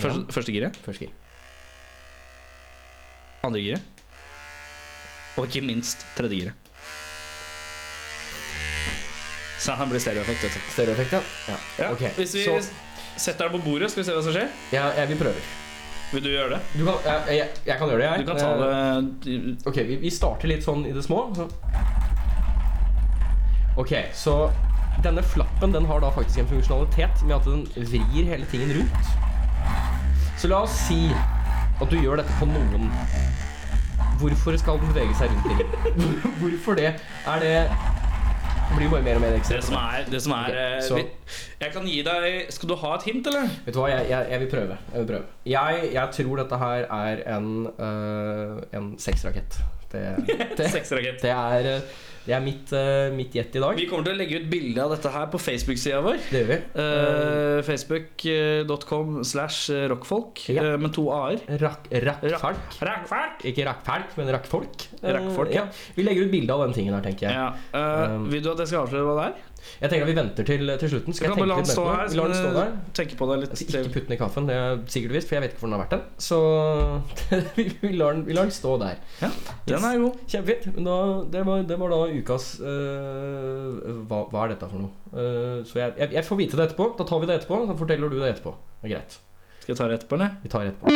[0.00, 0.76] Første, første giret.
[0.84, 1.12] Første gir.
[3.46, 4.02] Andre giret.
[5.38, 6.66] Og ikke minst tredje giret.
[9.60, 10.60] Så han blir stereoeffekt, vet du.
[10.72, 11.20] Stereoeffekt, ja.
[11.52, 11.56] ja.
[11.82, 12.54] Ja, Ok, Hvis vi så
[13.20, 14.48] setter deg på bordet, skal vi se hva som skjer.
[14.72, 15.42] ja, jeg vil prøve.
[16.10, 16.60] Vil du gjøre det?
[16.74, 18.24] Du kan, jeg, jeg, jeg kan gjøre det, jeg.
[18.24, 21.20] Du kan ta Eh, det Ok, vi, vi starter litt sånn i det små.
[21.36, 21.46] Så.
[23.78, 24.34] Ok, så
[25.04, 29.12] denne flappen den har da faktisk en funksjonalitet med at den vrir hele tingen rundt.
[30.40, 31.08] Så la oss si
[31.80, 32.90] at du gjør dette på noen.
[34.20, 36.12] Hvorfor skal den bevege seg rundt ringen?
[36.42, 36.92] Hvorfor det?
[37.26, 37.54] Er det
[38.70, 40.58] Det blir bare mer og mer Det som er, det som er
[40.92, 43.48] Ok, eh, Jeg kan gi deg Skal du ha et hint, eller?
[43.64, 44.76] Vet du hva, jeg, jeg, jeg vil prøve.
[44.92, 45.24] Jeg, vil prøve.
[45.46, 49.60] Jeg, tror dette her er en, uh, en sexrakett.
[49.92, 50.04] Det,
[50.58, 51.22] det, Sexrakett.
[51.22, 51.80] det er, øh,
[52.26, 53.76] det er mitt, uh, mitt gjett i dag.
[53.80, 56.18] Vi kommer til å legge ut bilde av dette her på Facebook-sida vår.
[56.30, 56.58] Det gjør vi.
[56.76, 60.62] Uh, Facebook.com slash rockfolk Ja.
[60.74, 61.40] eh, med to a-er.
[61.60, 63.44] Rakk, rakkfalk.
[63.48, 64.86] Ikke rakkfalk, men rakkfolk.
[65.02, 65.64] Eh, Rakkfolk, ja.
[65.96, 67.34] Vi legger ut bilde av den tingen her, tenker jeg.
[67.34, 67.48] Ja.
[67.72, 69.34] eh, Um, vil du at jeg skal avsløre hva det er?
[69.80, 71.16] Jeg tenker at vi venter til, til slutten.
[71.16, 72.06] Skal jeg, tenke litt mer på det?
[72.10, 72.70] Vi lar den stå der.
[72.96, 73.52] tenke på det litt.
[73.60, 75.70] Jeg ikke putt den i kaffen, det er sikkert visst, for jeg vet ikke hvor
[75.70, 76.04] den har vært hen.
[76.20, 76.38] Så
[77.56, 78.96] vi, vi, lar den, vi lar den stå der.
[79.22, 79.30] Ja,
[79.70, 80.14] den er god.
[80.26, 80.64] Kjempefint.
[80.76, 80.96] Men Da,
[81.32, 82.66] det, var, det var da ukas uh,
[84.10, 84.92] hva, hva er dette for noe?
[85.14, 86.84] Uh, så jeg, jeg, jeg får vite det etterpå.
[86.98, 87.56] Da tar vi det etterpå.
[87.70, 88.52] Så forteller du det etterpå.
[88.80, 89.12] Det er greit.
[89.60, 90.30] Skal jeg ta det etterpå, eller?
[90.42, 90.88] Vi tar det etterpå.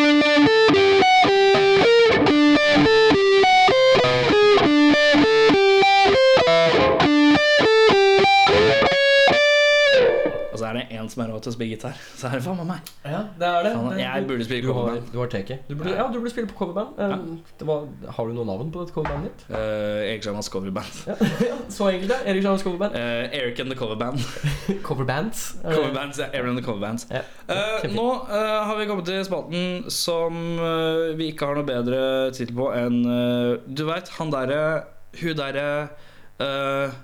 [11.05, 11.99] Én som er råd til å spille gitar.
[12.19, 12.93] Så er det faen meg meg.
[13.05, 13.73] Ja, det er det.
[13.77, 15.11] Faen, jeg burde spille coverband.
[15.13, 15.67] du har taket.
[15.69, 16.99] Du burde, ja, du burde spille på coverband.
[16.99, 17.87] Um, det var,
[18.17, 19.47] har du noe navn på dette coverbandet ditt?
[19.51, 21.03] Uh, Erik Sjarmans coverband.
[21.11, 22.21] Ja, ja, så enkelt, det.
[22.33, 22.97] Erik Sjavas coverband.
[22.97, 24.25] Uh, Eric and the Coverband.
[24.89, 25.45] Coverbands.
[25.63, 27.07] Coverbands, ja, Eric and the Coverbands.
[27.13, 30.37] Ja, uh, nå har vi kommet til spalten som
[31.19, 32.01] vi ikke har noe bedre
[32.35, 33.03] tittel på enn
[33.77, 34.61] Du veit, han derre
[35.21, 35.67] Hun derre
[36.43, 36.95] eh,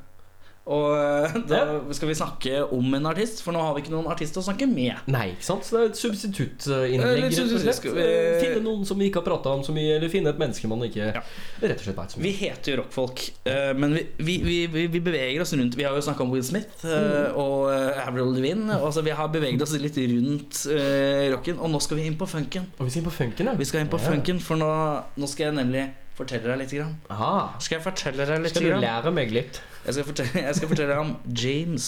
[0.66, 1.60] Og eh, da
[1.96, 4.68] skal vi snakke om en artist, for nå har vi ikke noen artist å snakke
[4.70, 4.94] med.
[5.10, 5.64] Nei, ikke sant?
[5.64, 7.74] Så det er et Eh, substituttinnlegg.
[7.74, 10.28] Skal vi- Eh, Finne noen som vi ikke har prata om så mye, eller finne
[10.28, 11.22] et menneske man ikke Ja.
[11.62, 15.00] rett og slett veit så mye Vi heter jo rockfolk, eh, men vi, vi, vi,
[15.00, 17.70] beveger oss rundt Vi har jo snakka om Will Smith eh, og
[18.06, 18.70] Avril Levine.
[18.80, 22.28] Altså, vi har beveget oss litt rundt eh, rocken, og nå skal vi inn på
[22.28, 22.66] funken.
[22.78, 23.54] Og vi skal inn på funken, ja.
[23.54, 24.10] Vi skal inn på Ja.
[24.12, 26.72] funken, for nå, nå skal jeg nemlig fortelle deg litt.
[26.76, 26.96] Grann.
[27.10, 27.34] Aha.
[27.62, 28.52] Skal jeg fortelle deg litt?
[28.54, 28.84] Skal du grann?
[28.84, 29.60] lære meg litt?
[29.86, 31.86] Jeg skal, fortelle, jeg skal fortelle deg om James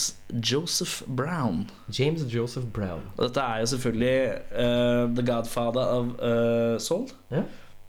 [0.50, 1.66] Joseph Brown.
[1.98, 3.04] James Joseph Brown.
[3.16, 4.16] Og dette er jo selvfølgelig
[4.52, 7.08] uh, the godfather of uh, soul.
[7.30, 7.44] Ja.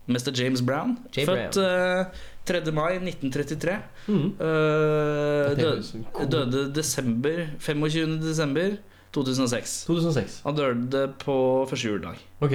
[0.07, 0.33] Mr.
[0.35, 0.97] James Brown.
[1.15, 1.23] J.
[1.29, 2.05] Født eh,
[2.45, 2.59] 3.
[2.75, 3.77] mai 1933.
[4.07, 4.33] Mm.
[4.35, 6.31] Det død, høres cool.
[6.31, 8.17] døde desember 25.
[8.21, 8.75] desember
[9.13, 9.85] 2006.
[9.87, 10.41] 2006.
[10.43, 11.35] Han døde på
[11.69, 12.19] første juledag.
[12.41, 12.51] Ok.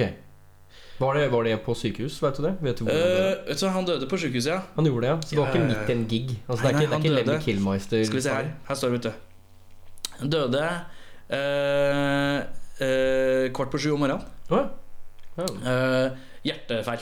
[0.99, 2.53] Var det, var det på sykehus, vet du det?
[2.61, 3.55] Vet du hvor han døde?
[3.61, 4.59] Du, han døde på sykehuset, ja.
[4.75, 5.17] Han gjorde det, ja.
[5.21, 6.29] Så det var ikke midt en gig.
[6.47, 7.45] Altså, Nei, det er ikke, det er ikke.
[7.45, 7.97] Killmeister.
[8.09, 8.45] Skal vi se her.
[8.67, 9.11] Her står det, vet du.
[10.19, 10.61] Han døde
[11.31, 12.37] uh,
[12.83, 14.23] uh, kvart på sju om morgenen.
[14.49, 14.65] Oh, ja.
[15.39, 16.11] Eh,
[16.43, 16.99] hjertefeil.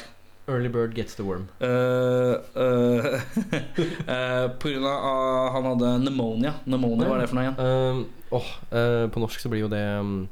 [0.47, 1.49] Early bird gets the worm.
[1.59, 2.35] Uh,
[4.61, 6.53] på grunn av at han hadde pneumonia.
[6.63, 7.57] Pneumonia, hva er det for noe igjen?
[8.71, 10.27] Eh, på norsk så blir jo det um,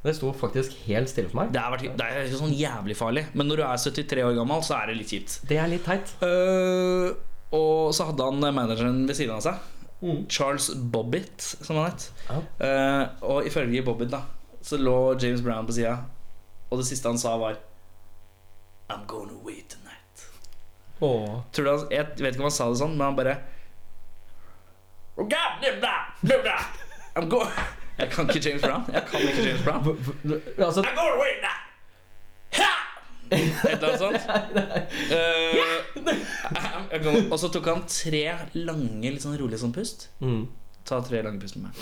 [0.00, 1.50] Det sto faktisk helt stille for meg.
[1.52, 4.62] Det er, vært- det er sånn jævlig farlig, men når du er 73 år gammel,
[4.64, 5.34] så er det litt kjipt.
[5.50, 6.14] Det er litt teit.
[6.24, 7.12] uh,
[7.52, 9.58] og så hadde han manageren ved siden av seg.
[10.00, 10.22] Mm.
[10.32, 12.06] Charles Bobbitt, som han het.
[12.30, 12.38] Ja.
[12.62, 13.02] Uh,
[13.34, 14.22] og ifølge Bobbitt da
[14.62, 15.98] så lå James Brown på sida,
[16.70, 17.56] og det siste han sa, var
[18.90, 20.24] I'm gonna wait tonight.
[21.00, 21.40] Åh.
[21.52, 23.36] Tror du han, Jeg vet ikke om han sa det sånn, men han bare
[25.16, 26.66] oh, God, blah, blah, blah, blah.
[27.16, 27.50] I'm going
[27.98, 28.84] Jeg kan ikke James Brown.
[28.92, 29.98] Jeg kan ikke James Brown.
[30.58, 31.58] Altså, I'm going away now.
[32.60, 32.70] Ha!
[33.30, 34.20] Et eller annet sånt.
[35.10, 35.16] Uh,
[37.32, 38.24] og så tok han tre
[38.54, 40.08] lange, litt sånn rolige sånn pust.
[40.22, 40.46] mm.
[40.88, 41.74] Ta tre lange pust med meg.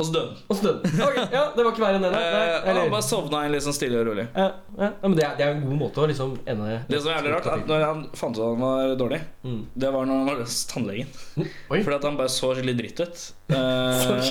[0.00, 0.36] Og så døde.
[0.48, 1.00] Og så døde han.
[1.10, 2.10] Ok, ja, det var ikke verre enn det.
[2.16, 4.24] Eh, han bare sovna inn sånn stille og rolig.
[4.34, 4.46] ja,
[4.80, 7.18] ja, men det er, det er en god måte å liksom ende Det som er
[7.20, 9.60] jævlig rart, er at når han fant ut at han var dårlig, Mm.
[9.84, 11.12] det var når han var hos tannlegen.
[11.72, 11.80] Oi.
[11.82, 13.26] Fordi at han bare så skikkelig dritt ut.
[13.50, 14.26] Eh,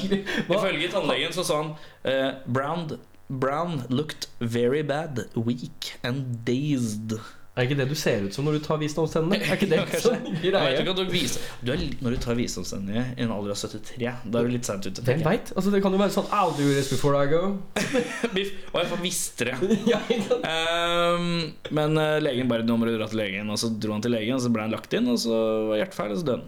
[0.49, 1.71] ifølge tannlegen så sa han
[2.07, 2.85] eh, Brown,
[3.29, 7.17] Brown looked very bad, weak and dazed.
[7.59, 9.35] Er ikke det du ser ut som når du tar visdomstennene?
[9.43, 13.33] Er ikke det ikke at du, du er, litt- når du tar visdomstennene i en
[13.35, 15.03] alder av 73, da er du litt seint ute.
[15.03, 15.51] Hvem veit?
[15.59, 17.41] Altså, det kan jo være sånn I'll do this before I go.
[18.35, 18.53] Biff.
[18.71, 19.57] Og jeg visste det.
[19.91, 19.99] ja?
[20.47, 21.27] Ehm,
[21.75, 23.51] men uh, legen bare 'Nå må du dra til legen'.
[23.51, 25.35] Og så dro han til legen, og så ble han lagt inn, og så
[25.73, 26.41] var hjertefeil, og så døde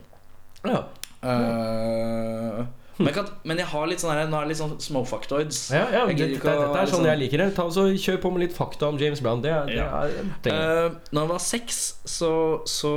[0.64, 0.72] han.
[0.72, 0.82] ja.
[1.22, 2.62] Eh,
[3.04, 5.60] men, kan, men jeg har litt sånn her, nå er det litt sånn småfaktoids.
[5.74, 7.47] Ja, ja, det, det, det, det, er liksom- sånn jeg liker det.
[7.56, 9.41] Ta så Kjør på med litt fakta om James Brown.
[9.41, 10.04] Det det Ja.
[10.06, 10.12] er.
[10.47, 12.32] Uh, når han var seks, så,
[12.66, 12.91] så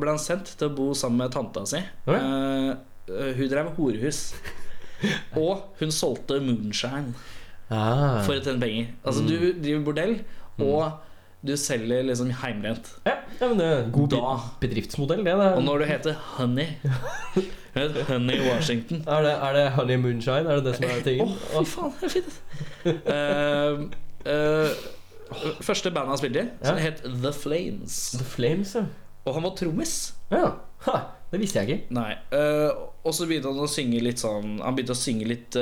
[0.00, 1.80] ble han sendt til å bo sammen med tanta si.
[2.08, 2.74] Eh,
[3.38, 4.34] hun drev horehus.
[5.36, 7.14] Og hun solgte moonshine
[7.72, 8.20] Ah.
[8.22, 8.88] for å tjene penger.
[9.04, 10.18] Altså Du driver bordell,
[10.60, 10.92] og
[11.44, 12.86] du selger liksom heimrent.
[13.04, 14.34] Ja, ja, men det er en god Da.
[14.62, 15.34] bedriftsmodell, det.
[15.58, 16.66] Og når du heter Honey
[18.08, 20.46] Honey Washington Er det, er det Honey Moonshine?
[20.48, 22.36] Er det det som er Å, oh, fy faen, det er fint.
[23.10, 23.72] uh,
[24.30, 26.84] uh, første bandet han spilte i, som Ja.
[26.86, 27.98] het The Flames.
[28.18, 28.84] The Flames, ja.
[29.24, 30.14] Og han var trommis.
[30.30, 30.52] ja.
[30.84, 30.98] Ha,
[31.32, 31.94] det visste jeg ikke.
[31.96, 32.10] Nei.
[32.36, 35.56] uh, og så begynte han å synge litt sånn Han begynte å synge litt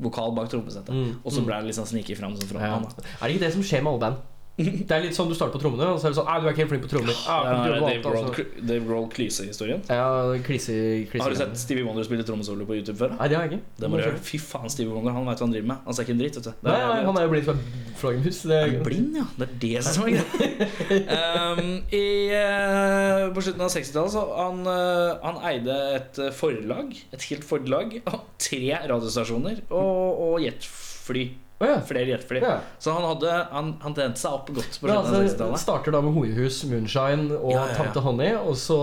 [0.00, 0.92] vokal bak trommesettet.
[0.92, 1.46] Mm, Og så mm.
[1.48, 2.84] ble han litt sånn snike fram som frontmann.
[2.88, 3.06] Ja.
[3.18, 4.20] Er det ikke det som skjer med alle band?
[4.60, 6.46] Det er litt sånn du starter på trommene, og så er det sånn Nei, 'Du
[6.48, 7.20] er ikke helt flink på trommer'.
[7.24, 8.66] Ah, var Dave alt, Grohl- altså.
[8.68, 9.80] Dave Grohl-klysehistorien.
[9.88, 10.74] Ja, klise,
[11.08, 13.14] klise Har du sett Stevie Wonder spille trommesolo på YouTube før?
[13.14, 13.20] da?
[13.22, 13.64] Nei, det har jeg ikke.
[13.80, 14.20] Det må du gjøre.
[14.26, 15.76] Fy faen, Stevie Wonder, han veit hva han driver med.
[15.86, 16.50] Han ser ikke en dritt, vet du.
[16.50, 17.64] Det Nei, nei, han er jo blind et
[18.00, 18.42] flaggermus.
[18.50, 19.26] Det Er blind, ja?
[19.38, 20.26] Det er det som er greia.
[21.56, 26.92] um, i, eh, på slutten av 60-tallet så han, uh, han eide et eh, forlag,
[27.14, 31.30] et helt forlag, og tre radiostasjoner og, og jetfly.
[31.60, 31.78] Å ja.
[31.84, 32.40] Flere jetfly.
[32.40, 32.54] ja.
[32.80, 35.60] Så han hadde Han, han tjente seg opp godt på Men slutten av altså, 60-tallet.
[35.60, 37.66] starter da med Horehus, Moonshine og Ja.
[37.76, 38.78] Tante Honey, og så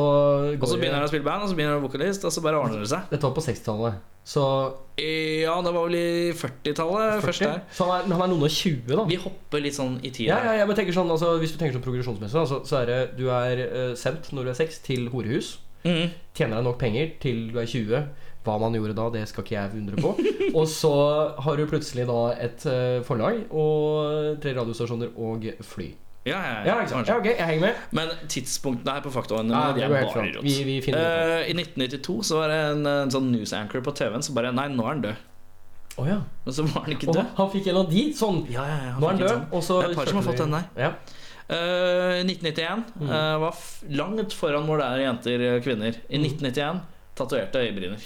[0.53, 2.35] går Og så begynner han å spille band, og så begynner han å vokalist, og
[2.35, 3.09] så bare ordner det seg.
[3.09, 3.97] Dette var på 60-tallet.
[4.27, 4.43] Så
[4.99, 7.49] Ja, det var vel i 40-tallet først 40.
[7.49, 7.61] der.
[7.77, 9.05] Så han er, han er noen og 20, da.
[9.09, 10.37] Vi hopper litt sånn i tida.
[10.37, 12.91] Ja, ja, bare tenker sånn, altså, Hvis du tenker sånn progresjonsmessig, altså, så, så er
[12.91, 15.55] det du er uh, sendt når du er 6 til horehus.
[15.87, 16.09] Mm.
[16.35, 18.07] Tjener deg nok penger til du er 20.
[18.47, 20.15] Hva man gjorde da, det skal ikke jeg undre på.
[20.57, 20.91] Og så
[21.43, 25.89] har du plutselig da et eh, forlag og tre radiostasjoner og fly.
[26.27, 27.07] Ja, ja, Ja, ja, sant?
[27.07, 27.83] Ja, ok, jeg henger med.
[27.95, 30.41] Men tidspunktene her på faktaene Ja, de er bare rått.
[30.43, 31.37] Vi, vi finner.
[31.37, 34.51] Eh, I 1992 så var det en, en sånn news anchor på TV-en som bare
[34.55, 35.21] Nei, nå er han død.
[35.97, 36.17] Oh, ja.
[36.45, 37.31] Men så var han ikke død.
[37.39, 38.41] han fikk en av de sånn.
[38.53, 39.31] Ja, ja, ja, Nå er han død.
[39.31, 39.47] sånn.
[39.55, 40.67] Og så Det er et par som har fått den der.
[40.83, 40.91] Ja.
[41.47, 43.09] Uh, 1991 Mm.
[43.09, 43.55] eh, var
[44.01, 45.95] langt foran hvor det er jenter og kvinner.
[46.11, 46.27] I Mm.
[46.27, 46.81] 1991
[47.15, 48.03] tatoverte øyebryner.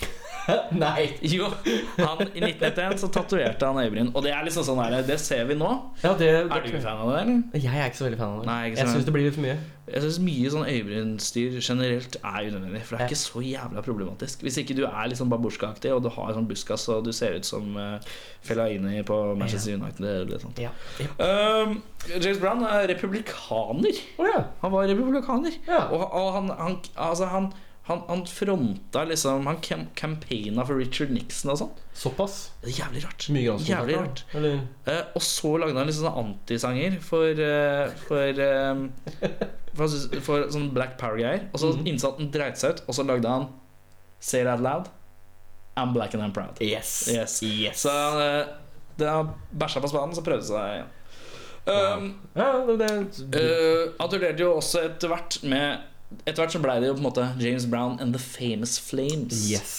[0.84, 1.08] Nei.
[1.22, 1.50] Jo,
[1.98, 4.12] han, i 1991 så tatoverte han øyebryn.
[4.16, 5.70] Og det er liksom sånn her, det ser vi nå.
[6.04, 7.62] Ja, det, Er du fan av det, eller?
[7.62, 8.50] Jeg er ikke så veldig fan av det.
[8.50, 9.58] Nei, ikke jeg så- syns det blir litt for mye.
[9.92, 12.82] Jeg syns mye sånn øyebrynstyr generelt er unødvendig.
[12.88, 14.44] For det er ikke så jævla problematisk.
[14.46, 17.36] Hvis ikke du er litt sånn babusjka-aktig, og du har sånn buskas, og du ser
[17.36, 17.98] ut som uh,
[18.46, 20.62] Fellaini på Manchester United eller sånt.
[20.62, 20.72] Ja.
[21.20, 24.00] Um, James Brown er republikaner.
[24.18, 24.46] Oh, ja.
[24.62, 25.58] Han var republikaner.
[25.68, 25.84] Ja.
[25.92, 27.52] Og, og han, han, altså han,
[27.92, 31.72] han, han fronta liksom Han cam campaigna for Richard Nixon og sånn.
[32.02, 32.38] Såpass.
[32.64, 33.28] Det jævlig rart.
[33.68, 34.24] Jævlig rart.
[34.34, 38.86] Eller Eh, og så lagde han litt sånne antisanger for eh, For, eh,
[39.78, 41.46] for, for sånn Black Power-greier.
[41.54, 41.86] Og så Mhm.
[41.94, 43.48] innså at den dreit seg ut, og så lagde han
[44.20, 44.90] Say That Loud.
[45.78, 46.58] I'm black and I'm proud.
[46.62, 47.08] Yes.
[47.12, 47.40] Yes.
[47.86, 47.90] Så
[48.22, 48.48] eh,
[48.98, 50.90] det har bæsja på spaden, så prøvde seg igjen.
[51.72, 52.88] Um, Ja, det,
[53.32, 55.80] det Uh, han turnerte jo også etter hvert med
[56.26, 59.46] Etter hvert så ble det jo på en måte James Brown and The Famous Flames.
[59.52, 59.78] Yes.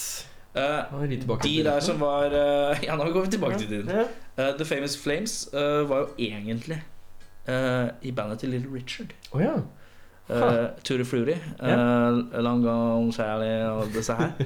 [0.52, 3.88] Tilbake de der som var uh, Ja, nå går vi tilbake til tiden.
[3.88, 4.08] Ja.
[4.36, 6.82] Uh, The Famous Flames var jo egentlig
[8.02, 9.14] i bandet til Little Richard.
[9.32, 9.56] Oh, ja.
[10.30, 14.32] Uh, Ture Fruity, uh, Long Gone Sally og disse her.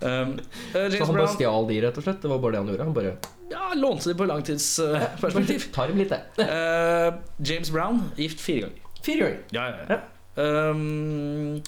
[0.00, 0.38] Um,
[0.72, 2.22] eh, Så han bare Brown stjal de, rett og slett?
[2.22, 2.84] Det var bare det han gjorde?
[2.86, 3.10] Han bare
[3.50, 5.66] ja, lånte de på langtidsperspektiv.
[5.74, 6.46] Tar dem litt, det.
[6.46, 8.86] Uh, James Brown gift fire ganger.
[9.04, 9.42] Fire ganger.
[9.52, 9.98] Ja, ja, ja.
[10.36, 11.60] Um,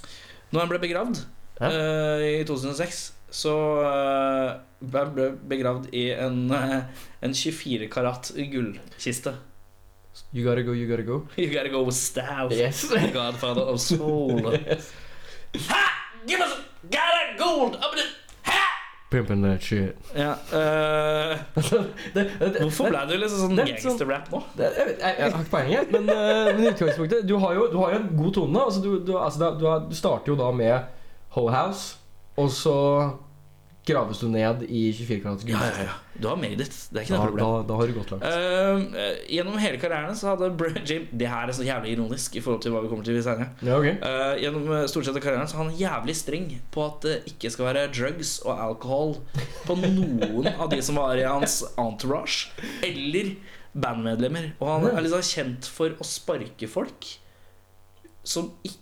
[0.52, 1.22] når han ble begravd
[1.60, 1.68] Ja.
[1.68, 3.52] eh, i 2006, så
[3.82, 6.82] uh, ble han ble begravd i en, uh,
[7.22, 9.34] en 24 karat gullkiste.
[10.32, 11.26] You gotta go, you gotta go.
[11.40, 12.52] You gotta go with staff.
[12.52, 12.84] Yes.
[13.14, 14.40] godfather of soul.
[15.68, 15.82] ha!
[16.26, 16.52] Give us
[16.90, 17.76] got a gold
[19.20, 19.96] up in Pimpin' that shit.
[20.16, 21.38] Ja, eh,
[22.14, 24.42] Det, det, hvorfor ble du liksom sånn sånn- gangsterrap nå?
[24.56, 25.90] det, jeg, jeg, jeg har ikke peiling.
[25.92, 28.64] Men, eh, men utgangspunktet Du har jo, du har jo en god tone.
[28.66, 30.80] Altså, du, du, altså, da, du, har, du starter jo da med
[31.36, 31.96] Whole House,
[32.36, 32.76] og så
[33.86, 35.56] graves du ned i 24 karats gull.
[35.56, 35.94] Ja, ja, ja.
[36.14, 36.74] Du har made it.
[36.92, 37.42] Det er ikke noe problem.
[37.42, 38.26] da, da har du gått langt.
[38.28, 42.42] Eh, gjennom hele karrieren så hadde Br Jim Det her er så jævlig ironisk i
[42.44, 43.48] forhold til hva vi kommer til senere.
[43.64, 43.96] Ja, okay.
[43.98, 47.50] uh, gjennom stort sett av karrieren så er han jævlig streng på at det ikke
[47.54, 49.16] skal være drugs og alcohol
[49.66, 52.52] på noen av de som var i hans entourage,
[52.86, 53.34] eller
[53.72, 54.52] bandmedlemmer.
[54.60, 57.10] Og han er liksom kjent for å sparke folk
[58.22, 58.78] som ikke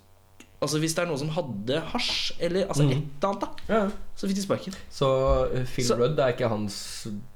[0.61, 2.91] Altså Hvis det er noen som hadde hasj, eller altså mm.
[2.91, 3.85] et eller annet, da Ja.
[4.17, 4.75] så fikk de sparken.
[4.93, 5.09] Så
[5.55, 6.77] uh, Phil Så- Rudd er ikke hans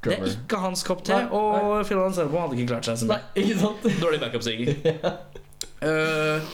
[0.05, 3.09] Det er ikke hans kopp te, Nei, og Phil Anselmo hadde ikke klart seg som
[3.15, 3.21] det.
[3.41, 3.89] ikke sant?
[4.05, 4.77] Dårlig backup-singer.
[5.89, 6.53] uh,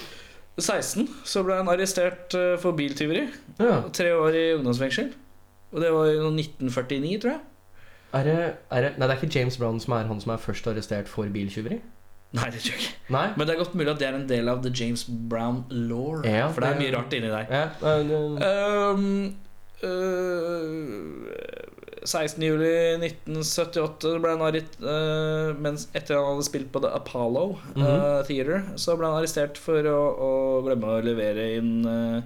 [0.60, 3.26] 16 så ble han arrestert uh, for biltyveri.
[3.58, 3.80] Ja.
[3.90, 5.10] Tre år i ungdomsfengsel.
[5.72, 7.40] Og det var i 1949, tror jeg.
[8.12, 8.38] Er det,
[8.70, 11.10] er det, nei, det er ikke James Brown som er han som er først arrestert
[11.10, 11.78] for biltyveri?
[12.32, 12.94] Nei, det tror jeg ikke.
[13.10, 13.24] Nei?
[13.36, 16.20] Men det er godt mulig at det er en del av The James Brown law.
[16.22, 17.46] Ja, for det er mye rart inni der.
[17.50, 18.06] Ja, det-
[18.46, 19.34] Um,
[19.82, 21.50] uh,
[22.06, 28.24] 16.07.1978 ble han arrest, uh, mens etter han hadde spilt på The Apollo uh, Mhm.
[28.28, 30.30] Theater, så ble han arrestert for å, å
[30.66, 32.20] glemme å levere inn uh,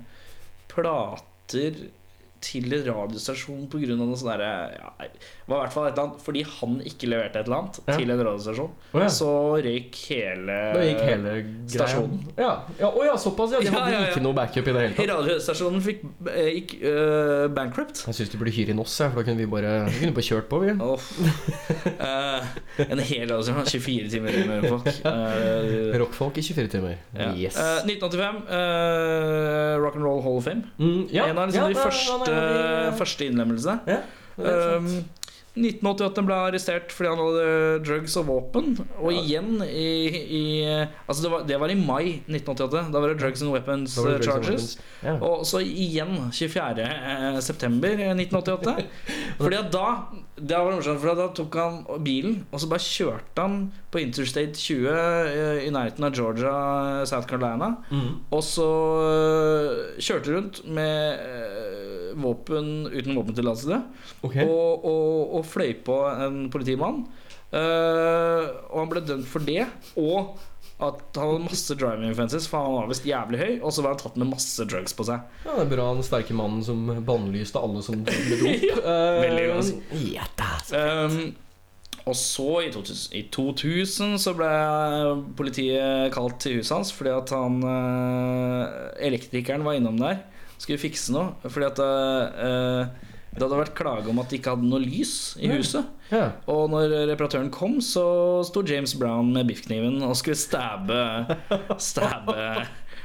[0.71, 1.73] plater
[2.45, 3.95] til en radiostasjon pga.
[3.97, 4.93] noe sånt derre ja,
[5.49, 7.97] var i hvert fall et eller annet Fordi han ikke leverte et eller annet Ja.
[7.99, 9.31] til en radiostasjon, oh, så
[9.65, 11.35] røyk hele gikk hele
[11.71, 12.21] stasjonen.
[12.39, 12.53] Ja.
[12.81, 13.61] Ja, oh, ja, såpass, ja.
[13.61, 14.11] De Ja, hadde ja, ja.
[14.13, 15.11] ikke noe backup i det hele tatt.
[15.13, 18.05] Radiostasjonen fikk, eh, gikk uh, bankrupt.
[18.09, 20.29] Jeg syns de burde hyre inn oss, for da kunne vi bare, vi kunne bare
[20.29, 20.61] kjørt på.
[20.65, 20.75] Vi.
[20.85, 21.09] Oh.
[22.05, 24.91] uh, en hel har 24 timer med folk.
[25.05, 26.99] Uh, Rockfolk i 24 timer.
[27.39, 27.59] Yes.
[27.59, 30.65] Eh, 1985, uh, Rock and Roll Hall of Fame.
[30.79, 32.34] Mm, ja, en av liksom de første.
[33.01, 33.79] Første innlemmelse.
[33.91, 34.01] Ja.
[34.37, 35.05] Um,
[35.55, 38.73] 1988 ble arrestert fordi han hadde drugs og våpen.
[38.99, 42.89] Og igjen i, i Altså det var, det var i mai 1988.
[42.91, 44.49] Da var det drugs and weapons eh, drugs and charges.
[44.51, 45.05] weapons.
[45.07, 45.15] Ja.
[45.23, 46.89] Og så igjen 24.
[46.89, 48.75] eh, september 1988.
[49.45, 49.87] Fordi at da
[50.35, 53.53] Det var morsomt, for da tok han bilen, og så bare kjørte han
[53.95, 56.55] på Interstate 20 eh, i nærheten av Georgia,
[57.07, 57.77] South Carolina.
[57.95, 58.17] Mm.
[58.35, 58.67] Og så
[60.03, 61.23] kjørte rundt med
[62.15, 63.83] våpen uten våpentillatelse.
[64.27, 64.47] Okay.
[64.47, 67.05] Og, og, og fløy på en politimann.
[67.55, 69.63] Uh, og han ble dømt for det.
[70.01, 70.35] Og
[70.83, 73.53] at han hadde masse driving offenses, for han var visst jævlig høy.
[73.63, 75.23] Og så var han tatt med masse drugs på seg.
[75.47, 78.69] Ja, det er bra den sterke mannen som bannlyste alle som ble med dop.
[78.85, 79.63] Eh, veldig bra.
[80.03, 80.51] Ja, da.
[80.75, 81.35] Um,
[82.05, 84.51] og så, i 2000, i 2000, så ble
[85.39, 90.21] politiet kalt til huset hans fordi at han uh, Elektrikeren var innom der.
[90.65, 91.35] Skulle fikse noe.
[91.45, 95.51] Fordi at uh, det hadde vært klage om at de ikke hadde noe lys i
[95.51, 95.89] huset.
[96.13, 96.29] Ja.
[96.51, 98.05] Og når reparatøren kom, så
[98.47, 101.01] sto James Brown med biffkniven og skulle stabbe
[101.83, 102.37] Stabbe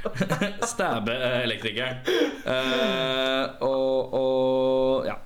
[0.72, 2.00] Stabbe elektrikeren.
[2.46, 5.18] Uh, og, og ja.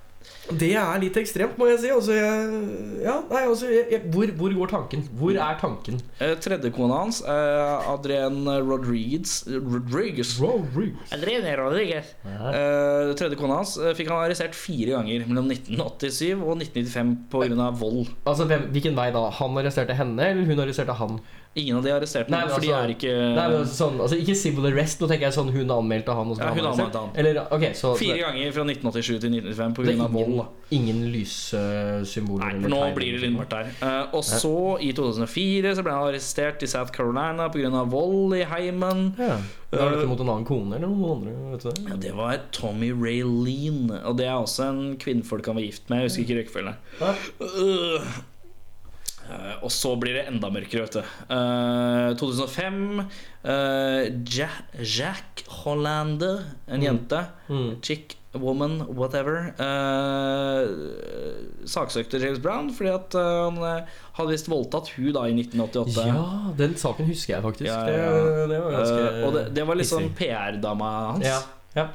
[0.45, 1.89] Det er litt ekstremt, må jeg si.
[1.89, 2.57] Altså, jeg,
[3.01, 5.05] ja, nei, altså, jeg, jeg, hvor, hvor går tanken?
[5.17, 5.97] Hvor er tanken?
[6.21, 10.35] Eh, Tredjekona hans, eh, Adrienne Rodriguez Rodriguez.
[11.15, 12.11] Adrienne Rodriguez.
[12.25, 17.71] Eh, tredje kona hans eh, fikk han arrestert fire ganger mellom 1987 og 1995 pga.
[17.81, 18.13] vold.
[18.29, 19.25] Altså, hvem, Hvilken vei da?
[19.39, 21.17] Han arresterte henne, eller hun arresterte han?
[21.55, 24.17] Ingen av de arresterte Nei, men for de altså- er ikke Nei, men sånn, altså
[24.19, 26.27] Ikke civil arrest, nå tenker jeg sånn hun anmeldte han.
[26.27, 27.11] Og Ja, hun anmeldte han.
[27.15, 30.07] Eller, okay, så, Fire ganger fra 1987 til 1995 så det pga.
[30.11, 30.45] vold.
[30.71, 32.59] ingen, lyssymboler?
[32.59, 33.71] Nei, nå blir det litt mørkt der.
[33.81, 37.85] Uh, og så, i 2004, så ble han arrestert i South Carolina pga.
[37.87, 39.15] vold i heimen.
[39.17, 39.37] Ja.
[39.71, 41.51] Var dette mot en annen kone eller noen andre?
[41.51, 41.89] Vet du det?
[41.89, 44.03] Ja, det var Tommy Raylene.
[44.05, 46.03] Og det er også en kvinnfolk han var gift med.
[46.03, 46.75] Jeg husker ikke rekkefølgen.
[46.99, 48.21] Ja.
[49.25, 51.15] Eh, og så blir det enda mørkere, vet du.
[51.31, 53.01] Uh, 2005.
[53.45, 57.23] Uh, Jack, Jack Hollander, en jente.
[57.49, 57.81] Mm.
[57.85, 59.53] Chick, woman, whatever.
[59.63, 60.65] eh,
[61.71, 63.85] saksøkte James Brown fordi at eh, han
[64.17, 66.03] hadde visst voldtatt hun da i 1988.
[66.09, 66.25] Ja,
[66.59, 67.69] den saken husker jeg faktisk.
[67.71, 68.09] Ja, ja.
[68.25, 70.17] Det, det var ganske og det, det var liksom hissig.
[70.19, 71.25] PR-dama hans.
[71.29, 71.39] Ja,
[71.79, 71.87] ja.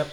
[0.00, 0.06] Ja.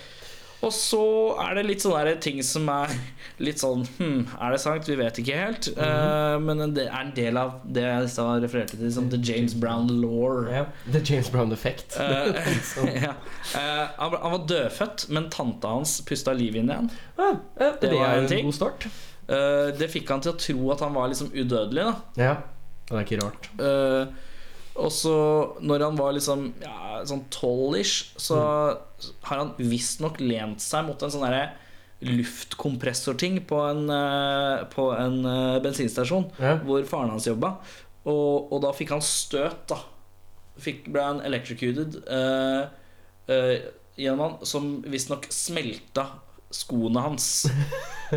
[0.65, 1.01] Og så
[1.39, 2.91] er det litt sånne ting som er
[3.39, 4.89] litt sånn hm, Er det sant?
[4.89, 5.69] Vi vet ikke helt.
[5.71, 5.79] Mhm.
[5.79, 9.55] uh, men det er en del av det jeg sa refererte til som The James
[9.55, 10.43] Brown law.
[10.49, 10.67] Yeah.
[10.91, 11.95] The James Brown effect.
[11.95, 12.35] Uh,
[13.05, 13.15] ja.
[13.55, 16.91] uh, han, han var dødfødt, men tanta hans pusta liv inn igjen.
[17.17, 18.89] Ja, ja, det, Det var en en god start.
[19.79, 21.83] Det fikk han til å tro at han var liksom udødelig.
[22.17, 22.37] da Ja,
[22.89, 23.49] det er ikke rart.
[23.61, 24.28] Eh,
[24.79, 25.15] og så
[25.61, 28.39] når han var liksom ja, sånn tolv-ish, så
[29.27, 31.49] har han visstnok lent seg mot en sånn derre
[32.05, 36.55] luftkompressorting på en, eh, på en eh, bensinstasjon Ja.
[36.63, 37.57] hvor faren hans jobba.
[38.07, 39.81] Og, og da fikk han støt, da.
[40.59, 42.67] Fikk, ble han electrocuted Uh,
[43.31, 43.53] uh,
[43.99, 46.07] gjennom han, som visstnok smelta
[46.51, 47.45] skoene hans.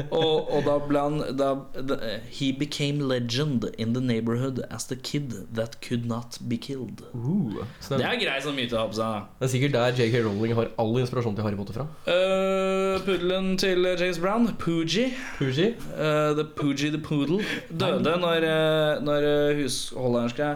[0.08, 1.50] og, og da ble han da,
[1.84, 1.96] da,
[2.32, 7.02] He became legend in the neighborhood as the kid that could not be killed.
[7.12, 7.60] Uh,
[7.90, 9.26] Det det, er, grei sånn myte å ha på seg.
[9.40, 11.86] det er sikkert der JK Rowling har all inspirasjon til Harry Potter fra.
[12.08, 15.74] Uh, Puddelen til James Brown, Poogie, Fuji?
[15.92, 19.28] uh, The Poogie the Poodle, døde når, uh, når
[19.60, 20.54] husholderske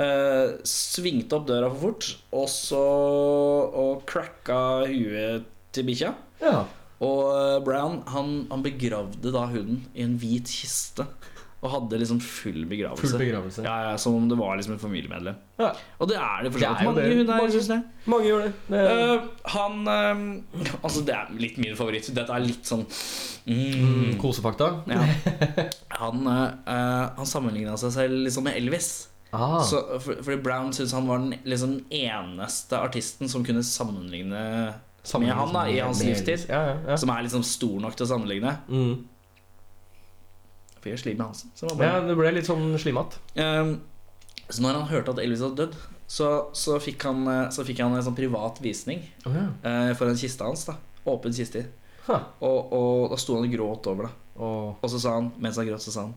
[0.00, 2.82] uh, svingte opp døra for fort, og så
[3.84, 5.44] og cracka huet
[5.76, 6.14] til bikkja.
[6.40, 6.64] Ja.
[7.04, 11.06] Og uh, Brown han, han begravde da hunden i en hvit kiste.
[11.58, 13.02] Og hadde liksom full begravelse.
[13.02, 13.62] Full begravelse.
[13.66, 15.34] Ja, ja, Som om det var liksom et familiemedlem.
[15.58, 15.72] Ja.
[15.98, 17.16] Og det er det for så vidt mange det.
[17.16, 17.32] hunder.
[17.34, 17.78] Mange- synes det.
[18.06, 18.52] Mange gjør det.
[18.70, 19.24] det uh,
[19.56, 22.10] han uh, Altså, det er litt min favoritt.
[22.14, 24.70] Dette er litt sånn mm, mm, Kosefakta.
[24.86, 25.02] ja.
[25.98, 29.08] Han, uh, han sammenligna seg selv liksom med Elvis.
[29.34, 29.58] Ah.
[29.66, 34.44] Så, for, fordi Brown syntes han var den liksom eneste artisten som kunne sammenligne
[35.22, 36.44] med han da, i hans livstid.
[37.00, 38.52] Som er liksom stor nok til å sammenligne.
[38.68, 39.06] Mm.
[40.78, 41.52] For jeg sliter med Hansen.
[41.58, 43.18] Så, var ja, det ble litt sånn slimete.
[43.40, 43.78] Um,
[44.48, 45.74] så når han hørte at Elvis hadde dødd,
[46.08, 49.48] så, så, fikk han, eh, så fikk han en sånn privat visning Oh, ja.
[49.68, 50.64] eh, for en kiste hans.
[50.64, 50.78] da
[51.08, 51.66] Åpen kiste.
[52.06, 52.24] Huh.
[52.44, 54.14] Og, og da sto han og gråt over det.
[54.40, 54.70] Oh.
[54.80, 56.16] Og så sa han, mens han gråt, så sa han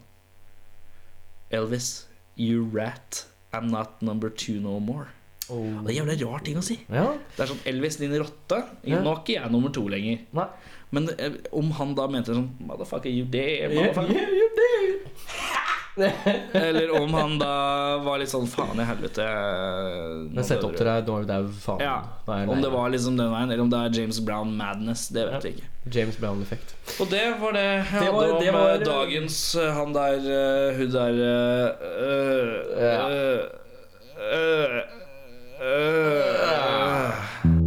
[1.51, 2.07] Elvis,
[2.39, 3.25] you rat.
[3.51, 5.09] I'm not number two no more.
[5.49, 5.81] Oh.
[5.85, 6.77] Det er jævlig rar ting å si.
[6.89, 7.07] Ja.
[7.37, 8.61] Det er sånn Elvis, din rotte.
[8.83, 9.01] Ja.
[9.01, 10.19] Nå er ikke jeg nummer to lenger.
[10.37, 10.47] Nei.
[10.91, 14.11] Men eh, om han da mente sånn Motherfucker, you dare, motherfucker.
[14.11, 15.07] yeah, you did.
[16.53, 19.25] Eller om han da var litt sånn Faen i helvete.
[20.31, 21.83] Men sett opp til deg, nå er du dau, faen.
[21.83, 24.53] Ja, Nå er Om det var liksom den veien, eller om det er James Brown
[24.55, 25.09] madness.
[25.11, 25.67] Det vet jeg ikke.
[25.91, 26.75] James Brown-effekt.
[27.01, 30.15] Og det var det jeg hadde var- det om var- eh, dagens eh, han der
[30.39, 32.49] eh, Hun der uh, øh,
[32.87, 34.81] Ja.
[35.61, 37.60] Øh,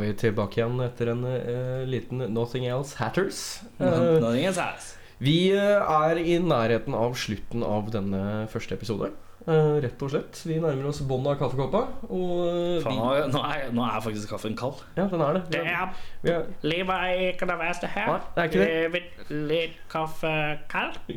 [0.00, 3.60] var vi tilbake igjen etter en uh, liten Nothing Else Hatters.
[3.80, 4.62] Uh, Nothing else.
[4.62, 4.94] ass.
[5.20, 9.10] vi eh, er i nærheten av slutten av denne første episode.
[9.48, 10.36] Eh, rett og slett.
[10.44, 11.80] Vi nærmer oss båndet av kaffekoppa.
[12.12, 14.82] Og eh, Faen, vi, nå, er, nå er faktisk kaffen kald.
[14.98, 15.42] ja, den er det.
[15.54, 18.10] Vi er, vi er, livet er ikke det verste her.
[18.10, 18.70] nei, det er ikke det.
[18.76, 20.34] Livet litt kaffe
[20.72, 21.00] kald.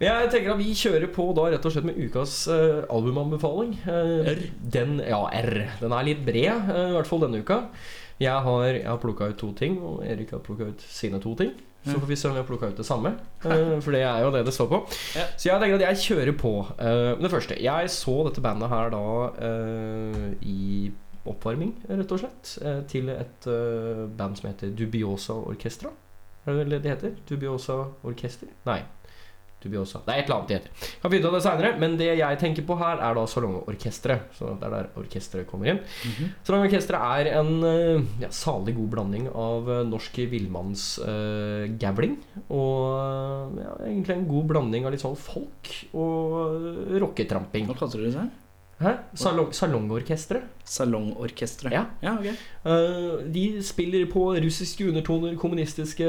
[0.00, 3.76] Jeg tenker at vi kjører på da rett og slett med ukas uh, albumanbefaling.
[3.84, 4.40] Uh, R.
[4.74, 5.52] Den, ja, R.
[5.82, 7.60] Den er litt bred, uh, i hvert fall denne uka.
[8.18, 11.36] Jeg har, jeg har plukka ut to ting, og Erik har plukka ut sine to
[11.38, 11.52] ting.
[11.84, 13.10] Så får vi vi har plukka ut det samme,
[13.44, 14.80] eh, for det er jo det det står på.
[15.18, 15.26] Ja.
[15.36, 16.52] Så jeg tenker at jeg kjører på.
[16.78, 19.02] Eh, Det første Jeg så dette bandet her da
[19.48, 20.92] eh, i
[21.24, 22.50] oppvarming, rett og slett,
[22.88, 23.46] til et
[24.18, 25.88] band som heter Dubiosa Orkestra.
[26.44, 27.14] Er det det det heter?
[27.28, 28.50] Dubiosa Orkester?
[28.68, 28.82] Nei.
[29.64, 30.02] Dubiosa.
[30.04, 30.92] Det er et eller annet det heter.
[31.02, 34.36] Kan finne ut av det senere, men det jeg tenker på her, er da Salongorkesteret.
[34.38, 35.80] Så det er der orkesteret kommer inn.
[36.46, 43.74] Salongorkesteret er en eh, ja, salig god blanding av eh, norsk villmannsgavling og eh, ja,
[43.88, 47.68] egentlig en god blanding av litt sånn folk og rocketramping.
[47.70, 48.26] Hva kaller du det?
[49.14, 50.42] Salong, salongorkesteret.
[50.66, 51.72] Salongorkesteret.
[51.72, 51.84] Ja.
[52.02, 52.34] ja, okay.
[52.66, 56.08] uh, de spiller på russiske undertoner, kommunistiske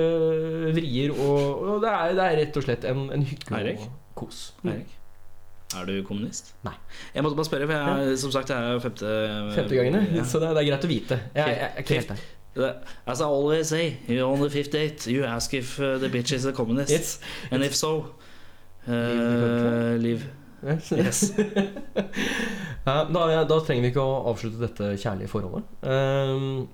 [0.76, 3.78] vrier, og, og det, er, det er rett og slett en, en hyggelig
[4.18, 4.47] kos.
[4.66, 4.95] Eirik?
[5.76, 6.53] Er du kommunist?
[6.63, 6.74] Nei.
[7.16, 9.11] Jeg måtte bare spørre, for jeg, som sagt, jeg er jo femte
[9.55, 10.24] Femte gangene, Ja.
[10.24, 11.20] så det, det er greit å vite.
[11.36, 12.05] Jeg, jeg, jeg,
[12.55, 12.74] jeg,
[13.05, 15.07] As I always say, you're on the fifth date.
[15.11, 16.91] You ask if uh, the bitch is a communist.
[16.91, 17.20] It's,
[17.51, 18.16] And if so,
[18.88, 20.24] uh, leave.
[20.63, 21.31] Yes.
[22.85, 25.65] Da, da trenger vi ikke å avslutte dette kjærlige forholdet.
[25.81, 26.67] Um,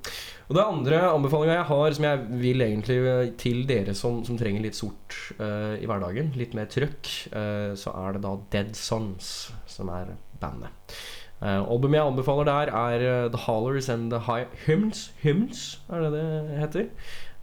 [0.51, 2.97] og Det andre anbefalinga jeg har, som jeg vil egentlig
[3.39, 7.95] til dere som, som trenger litt sort uh, i hverdagen, litt mer trøkk, uh, så
[7.95, 9.31] er det da Dead Sons
[9.71, 10.11] som er
[10.41, 10.99] bandet.
[11.41, 15.07] Uh, albumet jeg anbefaler der, er eh, The Hollers and The High Hymns.
[15.23, 16.91] Hymns, er det det heter.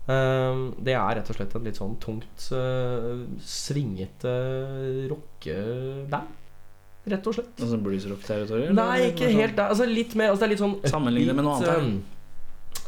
[0.09, 4.35] Ehm, det er rett og slett en litt sånn tungt, uh, svingete
[5.11, 6.37] rockeband.
[7.09, 7.53] Rett og slett.
[7.61, 8.77] Altså bluesrock-territorium?
[8.77, 9.61] Nei, ikke helt.
[9.65, 12.17] Altså litt mer altså Det er litt sånn Sammenligne med noe annet annet,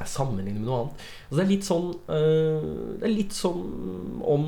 [0.01, 1.03] Jeg sammenligner med noe annet.
[1.27, 2.69] Altså, det er litt sånn uh,
[3.01, 3.65] Det er litt sånn
[4.25, 4.47] om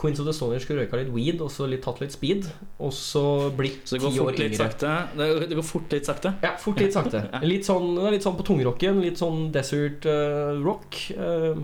[0.00, 2.48] Queens of the Stone Age skulle røyka litt weed og så litt, tatt litt speed,
[2.80, 3.24] og så
[3.56, 4.60] blitt Så det går ti år fort litt yngre.
[4.62, 4.94] sakte.
[5.20, 6.32] Det, det går fort litt sakte.
[6.44, 7.22] Ja, fort litt sakte.
[7.54, 10.98] Litt sånn, litt sånn på tungrocken, litt sånn desert uh, rock.
[11.12, 11.60] Uh,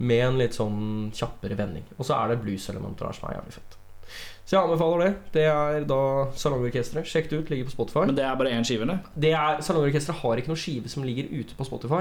[0.00, 1.84] med en litt sånn kjappere vending.
[1.98, 3.79] Og så er det blueselementer der som er jævlig fett.
[4.50, 5.10] Så jeg anbefaler det.
[5.36, 5.96] Det er da
[6.34, 7.06] Salongorkesteret.
[7.06, 8.00] Sjekk det ut, ligger på Spotify.
[8.08, 9.04] Men det er bare én skive, eller?
[9.14, 12.00] Det er, Salongorkesteret har ikke noen skive som ligger ute på Spotify,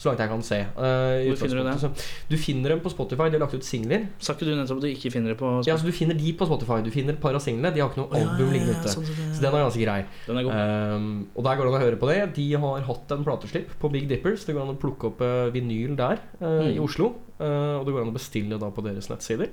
[0.00, 0.60] så langt jeg kan se.
[0.78, 1.74] Uh, Hvor finner du det?
[1.82, 1.90] Så
[2.30, 3.28] Du finner dem på Spotify.
[3.28, 4.08] De har lagt ut singler.
[4.16, 5.74] Sa ikke du nettopp at du ikke finner det på Spotify?
[5.74, 6.80] Ja, så Du finner de på Spotify.
[6.88, 7.74] Du finner et par av singlene.
[7.76, 8.96] De har ikke noe oh, album ja, ja, ja, ute.
[8.96, 10.00] sånn, sånn, Så den er ganske grei.
[10.24, 10.60] Den er god.
[10.96, 12.20] Um, og der går det an å høre på det.
[12.40, 14.48] De har hatt en plateslipp på Big Dippers.
[14.48, 16.80] Det går an å plukke opp uh, vinyl der i Mm.
[16.80, 17.12] Oslo.
[17.40, 19.48] Eh, og det går an å bestille da på deres nettsider.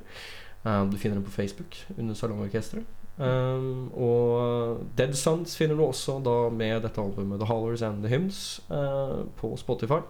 [0.64, 2.86] Um, du finner den på Facebook under Salongorkesteret.
[3.18, 8.12] Um, og Dead Sons finner du også da med dette albumet The Hollers and The
[8.14, 10.03] Hymns uh, på Spotify.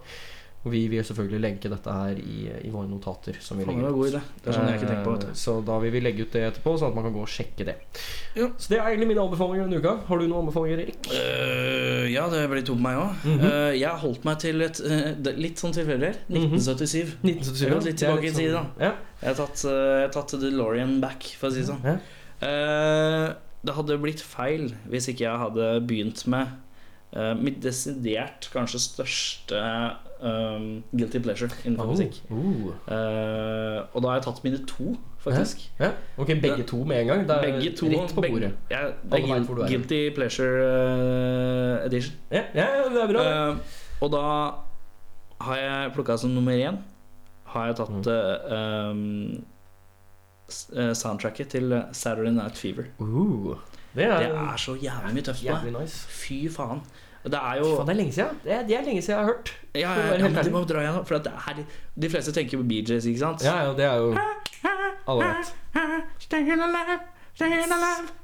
[0.68, 3.38] Og vi vil selvfølgelig lenke dette her i, i våre notater.
[3.40, 4.18] Som vi legger ut.
[4.44, 5.14] Det er sånn jeg ikke tenker på.
[5.16, 5.40] Vet Eh, du.
[5.40, 7.68] Så da vil vi legge ut det etterpå, sånn at man kan gå og sjekke
[7.70, 7.76] det.
[8.36, 8.50] Ja.
[8.60, 9.94] Så det er egentlig mine anbefalinger denne uka.
[10.10, 11.08] Har du noen anbefalinger, Erik?
[11.08, 13.24] Uh, ja, det ble to på meg òg.
[13.32, 13.48] Mhm.
[13.80, 16.12] jeg har holdt meg til et uh, litt sånn tilfeldig.
[16.12, 16.20] her.
[16.28, 16.58] Mhm.
[16.60, 17.16] 1977.
[17.24, 17.64] 1977.
[17.64, 18.66] Jeg har gått litt tilbake i tid, da.
[18.84, 18.94] Ja.
[19.24, 21.82] Jeg har tatt, jeg har tatt DeLorean back, for å si det sånn.
[21.88, 21.98] Ja.
[22.48, 23.34] Eh,
[23.66, 26.52] det hadde blitt feil hvis ikke jeg hadde begynt med
[27.18, 29.62] eh, mitt desidert kanskje største
[30.22, 31.92] um, guilty pleasure innenfor Oh.
[31.92, 32.22] musikk.
[32.32, 32.38] Uh.
[32.88, 35.70] Uh, og da har jeg tatt mine to, faktisk.
[35.80, 35.92] Ja.
[36.18, 37.28] Ok, begge to med en gang?
[37.28, 37.86] Det er Begge to.
[37.88, 38.52] rett på begge- bordet.
[38.72, 39.68] Ja, det er vet er.
[39.68, 40.62] guilty pleasure
[41.82, 42.16] uh, edition.
[42.32, 43.26] Ja, ja, det er bra.
[43.52, 43.58] Eh,
[44.02, 44.24] og da
[45.42, 46.78] har jeg plukka som nummer én
[47.48, 48.08] Har jeg tatt
[48.92, 49.44] um,
[50.94, 52.84] soundtracket til Saturday Night Fever.
[53.00, 53.56] Uh,
[53.96, 56.08] det er, Det er så jævlig mye tøft jævlig nice.
[56.10, 56.82] Fy faen.
[57.32, 58.40] Det er jo Faen, det er lenge siden.
[58.44, 59.54] Det er, det er lenge siden jeg har hørt.
[59.76, 61.06] Ja, ja, ja men du må dra igjennom.
[61.06, 61.62] For er,
[62.02, 63.46] de fleste tenker på BJs, ikke sant?
[63.46, 64.18] Ja, ja, det er jo
[65.08, 65.54] Alle vet.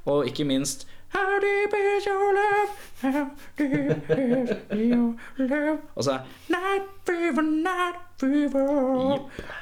[0.04, 2.70] Og ikke minst How deep is your love?
[3.00, 5.78] How deep is your love?
[5.94, 9.18] Og så er Night fever, night fever.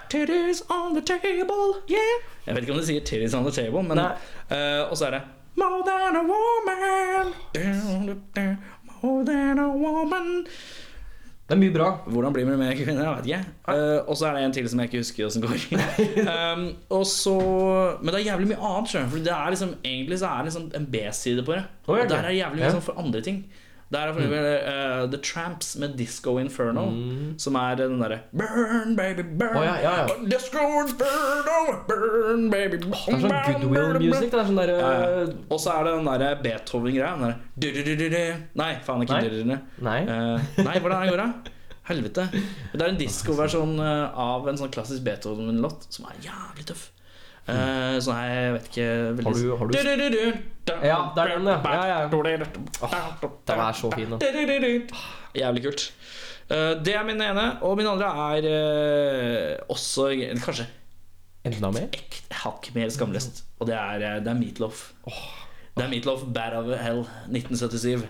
[0.09, 2.15] Titties on the table, yeah.
[2.47, 5.11] Jeg vet ikke om de sier 'titties on the table', men eh, Og så er
[5.11, 5.21] det
[5.57, 7.35] More than a woman.
[9.03, 10.47] More there's a woman.
[11.43, 11.87] Det er mye bra.
[12.07, 13.03] Hvordan blir det med kvinner?
[13.03, 13.41] Jeg vet ikke.
[13.69, 15.65] Uh, og så er det en til som jeg ikke husker åssen går.
[16.55, 16.63] um,
[16.97, 17.35] og så
[18.01, 18.95] Men det er jævlig mye annet.
[19.11, 21.65] For det er liksom, egentlig så er det liksom en B-side på det.
[21.87, 23.43] Og der er det jævlig mye sånn for andre ting.
[23.93, 27.35] Der er for eksempel uh, The Tramps med Disco Inferno, Mm.
[27.39, 29.57] som er den derre Burn, baby, burn.
[29.59, 30.07] Oh, ja, ja, ja.
[30.33, 32.93] Disco Inferno, burn, baby, burn.
[32.93, 34.31] Det er sånn goodwill music.
[34.33, 35.27] Det er sånn derre Ja, ja.
[35.53, 37.35] Og så er det den derre Beethoven-greia.
[38.17, 38.41] der.
[38.63, 39.59] Nei, faen ikke Nei.
[39.91, 39.99] Nei.
[40.09, 41.29] Uh, nei, hvordan er det går da?
[41.93, 42.25] Helvete.
[42.73, 46.89] Det er en diskoversjon av en sånn klassisk Beethoven-låt som er jævlig tøff.
[47.43, 48.89] Uh, så nei, jeg vet ikke
[49.19, 49.73] veldig Har du- har du-.
[50.87, 51.57] Ja, det er den, ja.
[51.75, 52.09] ja, ja.
[53.51, 54.19] Den er så fin, da.
[55.35, 55.87] Jævlig kult.
[56.51, 57.47] Uh, det er min ene.
[57.67, 60.07] Og min andre er uh, også
[60.45, 60.67] kanskje
[61.45, 61.89] Enda mer?
[61.91, 63.43] et hakk mer skamløst.
[63.59, 64.93] Og det er, det er Meatloaf.
[65.77, 68.07] Det er Meatloaf Bad of Hell 1977.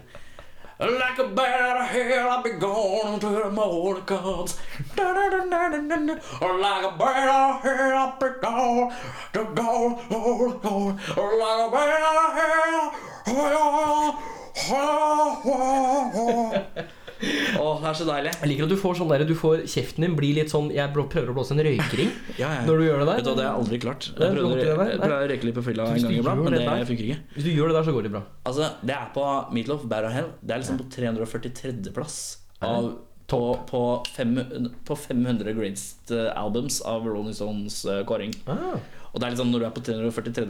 [0.83, 4.59] Like a bat out of hell, I'll be gone until the morning comes.
[4.97, 6.15] Da-da-da-da-da-da.
[6.41, 8.93] Like a bat out of hell, I'll be gone
[9.33, 10.87] to go, go, go.
[10.89, 12.87] Like a bat out of hell.
[13.29, 14.19] Oh,
[14.73, 15.43] oh,
[16.77, 16.85] oh,
[17.23, 18.33] Å, det er så deilig.
[18.41, 20.91] Jeg liker at du får sånn der, du får Kjeften din blir litt sånn Jeg
[20.95, 22.11] prøver å blåse en røykring
[22.43, 22.63] Ja, ja.
[22.67, 23.21] når du gjør det der.
[23.21, 24.09] Vet du det har jeg aldri klart.
[24.11, 27.21] Jeg prøvde, å røyke litt på fylla en gang iblant, men det der- funker ikke.
[27.37, 28.23] Hvis du gjør det der, så går det bra.
[28.51, 30.31] Altså, det er på Meatloaf Bad of Hell.
[30.43, 31.93] Det er liksom på 343.
[31.95, 32.19] plass
[32.63, 32.89] av,
[33.33, 33.83] på, på,
[34.17, 34.35] fem,
[34.87, 38.35] på 500 greatest eh, albums av Rolling Stones eh, kåring.
[38.51, 38.77] Ah.
[39.13, 40.49] Og det er liksom når du er på 343.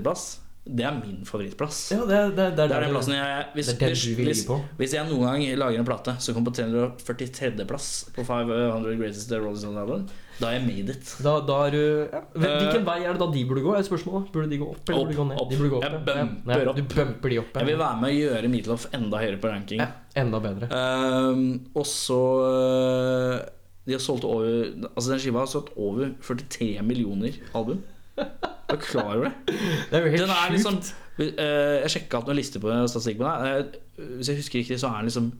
[0.65, 1.79] det er min favorittplass.
[1.91, 4.29] Ja, det, det, det, Det er den plassen jeg hvis, det er den du vil
[4.31, 4.59] gi på.
[4.79, 7.65] hvis jeg noen gang lager en plate som kommer på 343.
[7.67, 10.05] plass på 500 greatest Rolling Stone album,
[10.39, 11.11] da har jeg made it.
[11.23, 12.21] Da, da er ja.
[12.35, 13.75] Hvilken Eh, vei er det da de burde gå?
[13.77, 14.31] Er spørsmålet.
[14.33, 15.41] Burde de gå opp eller Opp, burde de gå ned?
[15.43, 15.51] opp.
[15.51, 16.25] De burde gå opp, Jeg ja.
[16.27, 16.77] bumper Ja, opp.
[16.79, 17.59] Du bumper de opp.
[17.59, 19.83] Jeg vil være med å gjøre Meatloaf enda høyere på ranking.
[19.83, 19.91] ja.
[20.23, 20.67] Enda bedre.
[20.71, 23.39] uh, og så øh,
[23.87, 24.47] De har solgt over
[24.95, 27.83] Altså den skiva har solgt over 43 millioner album.
[28.19, 29.57] Er du klar over det?
[29.91, 30.53] Det er jo helt Den er sjukt.
[30.57, 30.77] liksom
[31.23, 33.55] øh, Jeg sjekka opp noen lister på statistikk på det.
[33.99, 35.33] Eh, Hvis jeg husker riktig, så er den liksom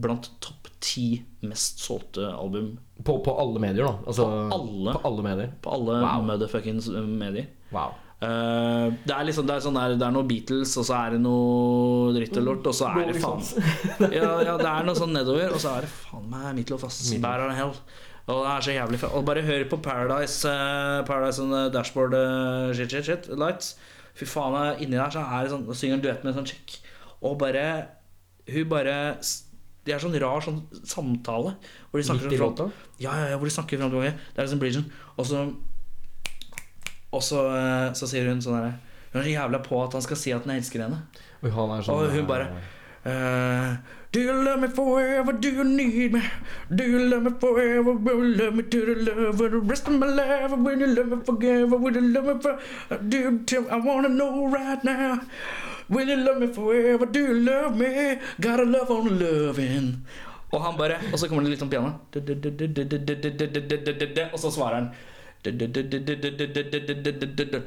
[0.00, 2.70] blant topp ti mest solgte album
[3.04, 3.98] På, på alle medier, da.
[4.08, 4.94] Altså, På alle.
[4.96, 5.50] På alle medier.
[5.62, 6.22] på alle Wow.
[6.30, 7.46] motherfuckings medier.
[7.70, 7.92] Wow.
[8.20, 11.14] Uh, det er liksom Det er, sånn der, det er noe Beatles, og så er
[11.14, 13.40] det noe dritt og lort, og så er det faen
[14.18, 16.98] ja, ja, det er noe sånn nedover, og så er det faen meg Meatloaf, ass.
[17.22, 17.72] Bad hell.
[18.30, 19.14] Og det er så jævlig fett.
[19.16, 23.74] Og bare hør på Paradise uh, Paradise on the Dashboard uh, shit, shit, shit, Lights.
[24.14, 26.80] Fy faen, inni der så er det sånn synger en duett med en sånn chick.
[27.20, 27.64] Og bare
[28.50, 31.54] Hun bare De Det er sånn rar sånn samtale.
[31.90, 34.30] Hvor de snakker Midt i sånn ja, ja, ja, hvor de snakker fram til tilbake.
[34.34, 34.86] Det er liksom bridgen.
[35.16, 35.46] Og så
[37.10, 38.74] Og så, uh, så sier hun sånn herre
[39.12, 41.00] Hun er så jævla på at han skal si at han elsker henne.
[41.42, 42.52] Oi, han sånn Og hun bare
[43.04, 43.76] eh,
[44.12, 45.32] Do you love me forever?
[45.32, 46.20] Do you need me?
[46.74, 47.92] Do you love me forever?
[47.92, 50.50] Will you love me to the love of the rest of my life?
[50.50, 51.76] Will you love me forever?
[51.76, 52.58] Will you love me for
[53.12, 55.20] Do you tell I wanna know right now
[55.88, 57.06] Will you love me forever?
[57.06, 58.18] Do you love me?
[58.40, 60.04] Gotta love on loving
[60.50, 61.92] Og han bare Og så kommer det litt om piano
[64.32, 64.90] Og så svarer han
[65.42, 65.54] Let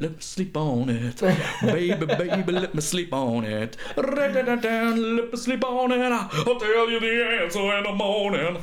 [0.01, 1.21] me sleep on it
[1.63, 6.99] Baby, baby, let me sleep on it Let me sleep on it I'll tell you
[6.99, 8.57] the answer in the morning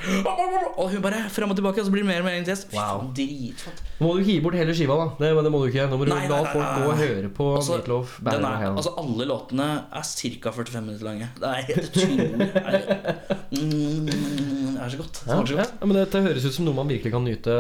[0.77, 3.11] Og hun bare frem og tilbake Og så blir det mer og mer intenst Wow.
[3.17, 5.07] Dritfett Nå må du hive bort hele skiva, da.
[5.21, 5.85] Det, det må du ikke.
[5.91, 8.15] Nå må du Nei, la folk gå og høre på Altså, Meatloaf.
[8.71, 10.51] altså Alle låtene er ca.
[10.55, 12.29] 45 minutter lange Det er helt utrolig
[13.51, 14.15] Det
[14.91, 16.75] er- Det så godt Det smaker så ja, godt men Dette høres ut som noe
[16.75, 17.55] man virkelig kan nyte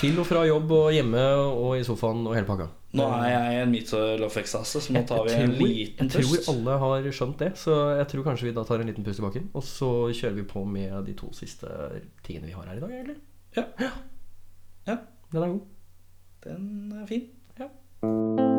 [0.00, 2.66] til og fra jobb og hjemme og i sofaen og hele pakka.
[2.96, 6.16] Nå er jeg en Meatloaf-ekstase Så nå tar vi en liten pust.
[6.16, 9.04] jeg tror alle har skjønt det, så jeg tror kanskje vi da tar en liten
[9.04, 9.50] pust i bakken.
[9.54, 11.68] Og så kjører vi på med de to siste
[12.24, 13.16] tingene vi har her i dag, egentlig.
[13.56, 13.64] Ja.
[14.86, 14.96] Ja.
[15.32, 15.60] Den er god.
[16.46, 18.55] Den er fin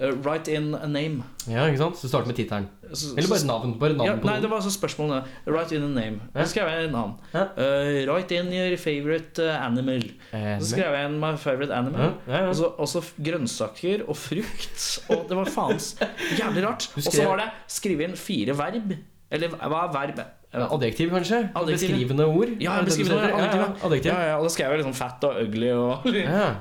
[0.00, 1.22] eh, Write in a name.
[1.46, 1.98] ja, ikke sant?
[1.98, 2.68] Så du starter med tittelen.
[2.90, 3.74] Eller bare navn.
[3.78, 5.20] Bare navn ja, på Nei, det var så spørsmålene.
[5.46, 6.20] Write in a name.
[6.34, 7.14] Så skrev jeg navn.
[7.34, 7.44] Ja.
[7.54, 10.02] Eh, write in your favorite eh, animal.
[10.32, 12.16] Så skrev jeg inn my favorite animal.
[12.26, 12.48] Ja.
[12.48, 14.82] Og så- Og grønnsaker og frukt.
[15.08, 15.94] Og det var faens
[16.38, 16.90] jævlig rart.
[16.96, 18.96] Du Og så var det skrive inn fire verb.
[19.30, 20.20] Eller hva er verb?
[20.50, 21.48] Adjektiv, kanskje?
[21.54, 21.90] Adjektiv.
[21.92, 22.48] Beskrivende ord?
[22.58, 23.60] Ja, beskrivende ord, adjektiv.
[23.60, 24.10] Ja, adjektiv.
[24.12, 26.08] Ja, ja, og da skrev jeg liksom fat og ugly og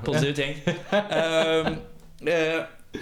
[0.05, 0.59] positive ting.
[0.93, 1.79] Um,
[2.29, 2.99] eh,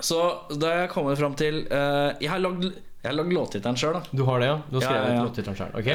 [0.00, 0.18] så
[0.60, 4.02] da jeg kommer fram til eh, Jeg har lagd, jeg har lagd låttittelen sjøl, da.
[4.12, 4.56] Du har det, ja?
[4.70, 5.22] Du har Ja, skrevet ja, ja.
[5.24, 5.72] låttittelen sjøl?
[5.80, 5.88] Ok.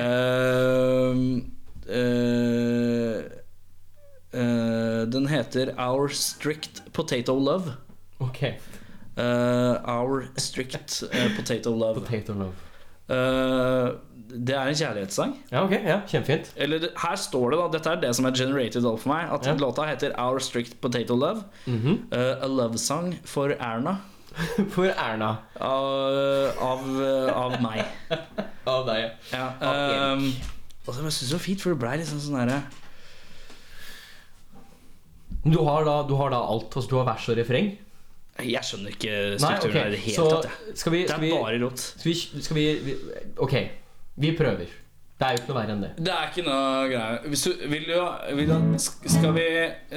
[1.11, 1.51] Um,
[1.91, 3.19] eh,
[4.41, 7.73] eh, den heter Our Strict Potato Love.
[8.19, 8.41] ok.
[8.43, 11.99] Eh, Our Strict eh, Potato Love.
[12.01, 12.53] Potato love.
[13.11, 13.89] Eh,
[14.33, 15.33] det er en kjærlighetssang.
[15.51, 15.71] Ja, ok.
[15.71, 16.51] ja, Kjempefint.
[16.55, 19.29] Eller her står det, da Dette er det som er generated all for meg.
[19.31, 19.53] At Ja.
[19.59, 21.43] låta heter Our Strict Potato Love.
[21.67, 22.17] Mm -hmm.
[22.17, 23.97] uh, a love song for Erna.
[24.73, 25.37] For Erna.
[25.59, 26.79] Av, av,
[27.35, 27.85] av meg.
[28.65, 29.11] Av deg.
[29.33, 30.33] Ja, Av um,
[30.87, 32.61] og så- jeg synes det var fint, for det ble liksom sånn herre
[35.43, 36.75] Du har da, du har da alt.
[36.75, 37.71] Altså, du har vers og refreng.
[38.41, 40.77] Jeg skjønner ikke Nei, strukturen ok, her i det hele tatt.
[40.79, 41.79] skal vi, Det skal vi, er bare rot.
[41.79, 42.95] skal vi, skal vi, vi
[43.37, 43.55] Ok,
[44.21, 44.77] vi prøver.
[45.21, 45.89] Det er jo ikke noe verre enn det.
[46.01, 47.17] Det er ikke noe greier.
[47.29, 47.97] Hvis du vil du,
[48.39, 49.43] vil du Skal vi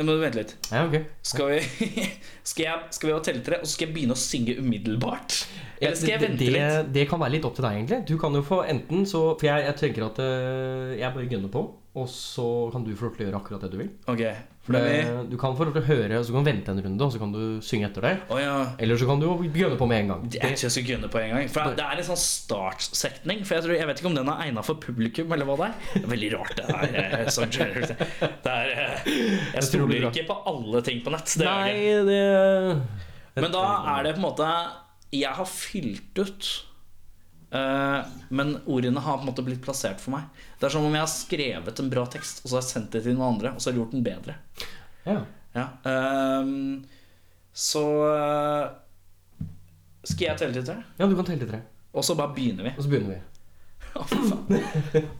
[0.04, 0.52] Må du vente litt.
[0.68, 0.98] Ja, ok.
[1.24, 1.60] Skal vi
[2.50, 5.38] Skal, jeg, skal vi ha telletre, og så skal jeg begynne å synge umiddelbart?
[5.78, 6.92] Eller skal jeg vente det, litt?
[6.92, 8.02] det kan være litt opp til deg, egentlig.
[8.10, 11.54] Du kan jo få enten så For jeg, jeg tenker at eh, jeg bare gunner
[11.56, 11.64] på,
[11.94, 13.90] og så kan du få lov til å gjøre akkurat det du vil.
[14.10, 14.22] Ok.
[14.64, 16.80] For det, du kan få lov til å høre, og så kan du vente en
[16.82, 18.12] runde, og så kan du synge etter det.
[18.32, 18.54] Oh, ja.
[18.82, 20.24] Eller så kan du jo på med en gang.
[20.32, 21.46] Jeg tror jeg skal på en gang.
[21.52, 23.44] For Det er en sånn startsetning.
[23.44, 25.68] For jeg, tror, jeg vet ikke om den er egna for publikum, eller hva det
[25.68, 25.78] er.
[25.92, 27.54] Det er veldig rart, det eh, sånn.
[27.54, 29.10] Det er, eh,
[29.54, 31.38] jeg stoler ikke på alle ting på nett.
[31.38, 31.74] Det Nei,
[32.10, 32.20] det.
[33.36, 34.48] det Men da er det på en måte
[35.14, 36.73] Jeg har fylt ut eh,
[38.34, 40.24] Men ordene har på en måte blitt plassert for meg
[40.58, 42.96] Det er som om jeg har skrevet en bra tekst Og så har jeg sendt
[42.96, 44.34] det til noen andre Og så har jeg gjort den bedre
[45.06, 45.20] Ja.
[45.54, 45.66] ja.
[46.42, 46.80] Um,
[47.54, 48.64] Så eh,
[50.10, 50.76] Skal jeg telle til tre?
[50.98, 51.60] ja, du kan telle til tre.
[51.94, 53.20] Og så bare begynner vi Og så begynner vi.
[53.94, 54.64] Faen.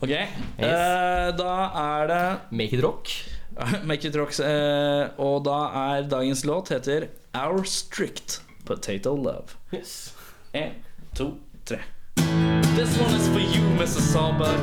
[0.03, 0.11] Ok
[0.66, 1.53] eh, Da
[1.85, 3.14] er det Make it rock.
[3.87, 4.35] Make it rock.
[4.43, 7.07] Uh, Og da er dagens låt heter
[7.39, 10.14] Our Strict Potato Love Yes.
[10.55, 10.74] En,
[11.14, 11.78] to, tre.
[12.17, 14.12] This one is for you, Mrs.
[14.12, 14.61] Solberg.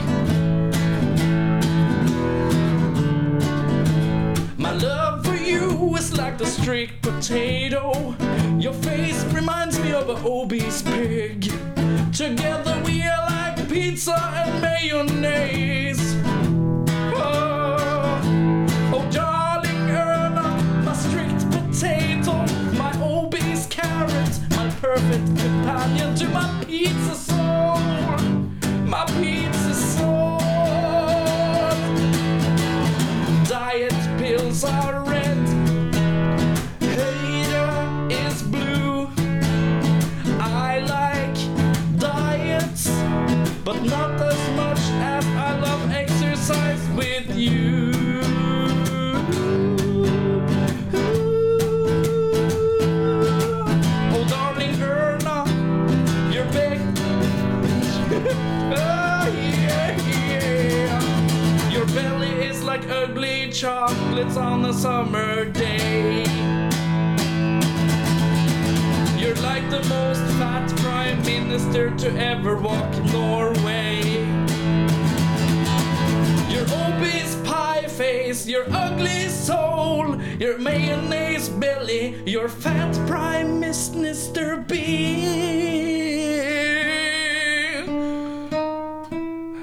[4.58, 8.16] My love for you is like the strict potato.
[8.60, 11.52] Your face reminds me of an obese pig.
[12.14, 16.16] Together we are like pizza and mayonnaise.
[17.16, 18.22] Oh,
[18.93, 22.34] oh darling Erna, my strict potato,
[22.78, 27.40] my obese carrot, my perfect companion to my pizza
[28.91, 29.40] my pizza
[63.62, 66.24] chocolates on a summer day.
[69.20, 74.01] You're like the most fat prime minister to ever walk Norway.
[76.49, 85.51] Your obese pie face, your ugly soul, your mayonnaise belly, your fat prime minister being.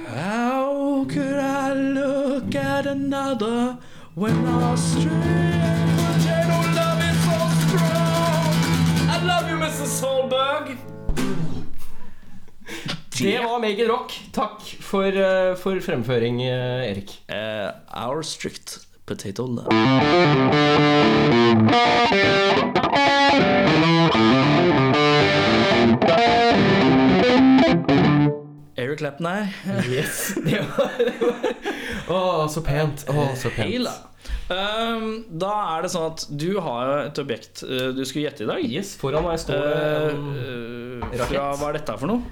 [0.07, 3.79] How could I look at another
[4.19, 5.13] when our straight
[5.97, 8.51] potato love is so strong?
[9.09, 10.01] I love you, Mrs.
[10.01, 10.77] Solberg.
[13.19, 14.13] Det var Make rock.
[14.33, 17.11] Takk for, eh, for fremføring, eh, Erik.
[17.29, 17.71] Uh,
[18.07, 19.69] our strict potato love.
[28.79, 29.49] Eric Clapton her.
[29.91, 31.49] Yes, det var, det var.
[32.09, 33.03] Å, så pent.
[33.11, 33.67] Å, så pent.
[33.67, 33.81] Hei
[34.49, 34.59] da.
[34.97, 38.49] Um, da er det sånn at du har et objekt uh, du skulle gjette i
[38.49, 38.63] dag.
[38.65, 39.83] Yes, foran meg står det
[40.13, 41.29] en Uh, rakett.
[41.31, 42.23] fra, hva er dette for noe?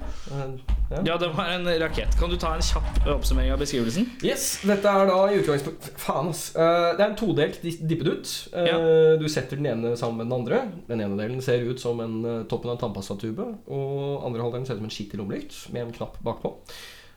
[0.91, 1.01] ja.
[1.07, 2.17] Ja, det var en rakett.
[2.19, 4.09] Kan du ta en kjapp oppsummering av beskrivelsen?
[4.27, 6.49] Yes, dette er da i utgangspunkt Faen, ass.
[6.55, 8.33] Eh, det er en todelt dippedutt.
[8.55, 8.79] Eh, Ja.
[9.21, 10.61] Du setter den ene sammen med den andre.
[10.91, 13.47] Den ene delen ser ut som en eh, toppen av en tannpastatube.
[13.67, 16.55] Og andre halvdelen ser ut som en skittig lommelykt med en knapp bakpå.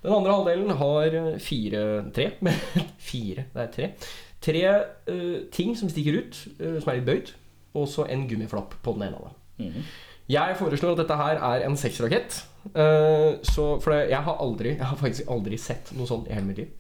[0.02, 1.84] Den andre halvdelen har eh, fire
[2.16, 2.30] Tre.
[3.12, 3.91] fire, det er tre.
[4.42, 4.64] Tre
[5.10, 7.34] uh, ting som stikker ut, uh, som er litt bøyd.
[7.78, 9.30] Og så en gummiflapp på den ene av
[9.60, 9.84] dem.
[10.30, 12.44] Jeg foreslår at dette her er en sexrakett.
[12.74, 16.46] Uh, så for jeg har aldri Jeg har faktisk aldri sett noe sånt i hele
[16.50, 16.76] mitt liv.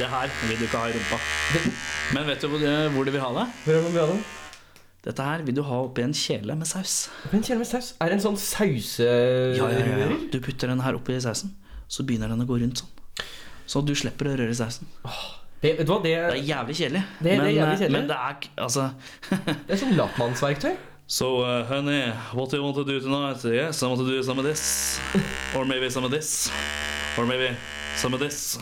[0.00, 1.16] Det her vil du ikke ha i rumpa.
[2.14, 3.46] Men vet du hvor, du vil ha det?
[3.64, 4.20] Hvor det med det?
[5.04, 7.10] Dette her vil du ha oppi en kjele med saus.
[7.26, 10.16] Oppi en kjele med saus Er det en sånn sauserører?
[10.32, 11.52] Du putter den her oppi sausen,
[11.90, 13.26] så begynner den å gå rundt sånn.
[13.70, 14.86] Så du slipper å røre sausen.
[15.60, 17.02] Det, vet du hva, det, Det er jævlig kjedelig.
[17.18, 17.98] Det- det er men, jævlig eh, kjedelig.
[17.98, 18.86] men det er altså
[19.66, 20.72] det er sånn latmannsverktøy.
[21.10, 23.42] So, uh, honey, what do you want to do tonight?
[23.44, 25.00] Yes, I want to do some of this.
[25.56, 26.48] Or maybe some of this.
[27.18, 27.56] Or maybe
[27.96, 28.56] some of this.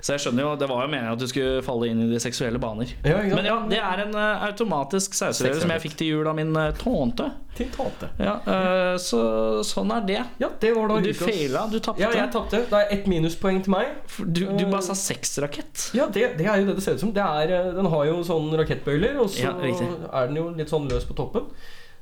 [0.00, 2.20] Så jeg skjønner jo, det var jo meningen at du skulle falle inn i de
[2.22, 2.90] seksuelle baner.
[3.04, 3.18] Ja?
[3.34, 6.52] Men ja, det er en uh, automatisk sauserøre som jeg fikk til jul av min
[6.56, 7.30] uh, tånte.
[7.58, 8.08] Til tante.
[8.22, 9.20] Ja, uh, så
[9.66, 10.20] sånn er det.
[10.40, 12.00] Ja, det var da Du feila, du tapte.
[12.02, 12.62] Ja, jeg tapte.
[12.70, 13.92] Det er ett minuspoeng til meg.
[14.22, 15.90] Du, du bare sa sexrakett.
[15.98, 17.12] Ja, det, det er jo det det ser ut som.
[17.16, 20.88] Det er, eh, den har jo sånn rakettbøyler, og så er den jo litt sånn
[20.90, 21.50] løs på toppen.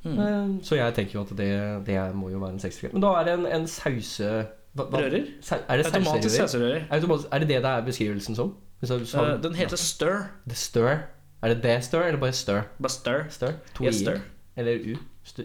[0.07, 1.51] Eh, Så jeg tenker jo at det,
[1.89, 2.95] det må jo være en sexrakett.
[2.95, 4.31] Men da er det en, en sause...
[4.77, 5.27] hva- hva- Rører?
[5.69, 6.85] Er det Automatisk sauserører?
[6.91, 8.57] Er det det det er beskrivelsen som?
[8.85, 8.95] Sa-
[9.35, 10.31] Eh, den heter Stir.
[10.49, 11.03] The Stir.
[11.43, 12.63] Er det det Stir, eller bare Stir?
[12.81, 13.25] Bare Stir.
[13.29, 13.53] Stir?
[13.75, 14.15] To Yes, i-er?
[14.17, 14.21] stir.
[14.57, 14.97] Eller U?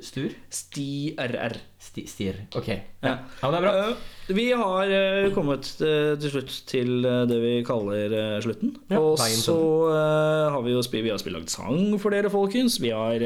[0.02, 0.30] Stur?
[0.50, 1.58] Sti-RR.
[1.84, 2.38] Sti stir.
[2.56, 2.68] Ok.
[3.04, 3.10] Ja.
[3.10, 3.16] Ja.
[3.44, 3.72] men det er bra.
[3.90, 8.72] Eh, vi har eh, kommet eh, til slutt til det vi kaller slutten.
[8.88, 9.58] Ja, og så
[9.92, 12.78] har vi jo spilt, vi har spilt lagd sang for dere, folkens.
[12.80, 13.26] Vi har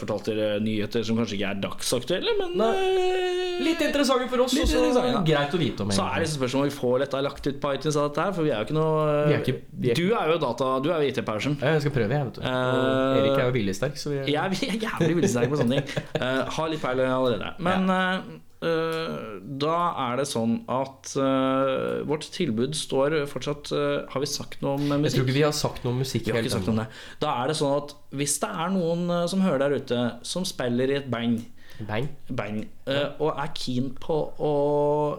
[0.00, 3.36] fortalt dere nyheter som kanskje ikke er dagsaktuelle, men Nei.
[3.66, 5.20] Litt interessante for oss, Litt ja.
[5.24, 5.92] greit å vite om.
[5.92, 8.34] Så er det spørsmål om vi får dette lagt ut på iTunes av dette her,
[8.36, 9.60] for vi er jo ikke noe er ikke-
[9.92, 11.58] er- Du er jo data, du er jo IT-person.
[11.60, 12.40] Jeg skal prøve, jeg, vet du.
[12.40, 16.04] Og Erik er jo viljesterk, så vi er Jeg er jævlig viljesterk på sånne ting.
[16.26, 17.52] Eh, har litt peil allerede.
[17.66, 18.10] Men ja.
[18.56, 19.74] Uh, da
[20.06, 24.86] er det sånn at uh, vårt tilbud står fortsatt uh, Har vi sagt noe om
[24.86, 25.04] musikk?
[25.04, 26.86] Jeg tror ikke vi har sagt noe om musikk helt sagt om det.
[27.20, 30.94] Da er det sånn at hvis det er noen som hører der ute, som spiller
[30.94, 31.44] i et band,
[31.84, 32.08] Bang.
[32.32, 32.62] Bang.
[32.86, 34.52] eh, og er keen på å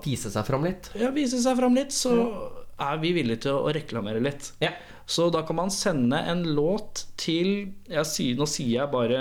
[0.06, 0.90] Vise seg fram litt.
[0.98, 2.14] ja, vise seg fram litt, så
[2.78, 4.52] er vi villige til å reklamere litt.
[4.64, 4.74] Ja.
[5.08, 9.20] Så da kan man sende en låt til sier, Nå sier jeg bare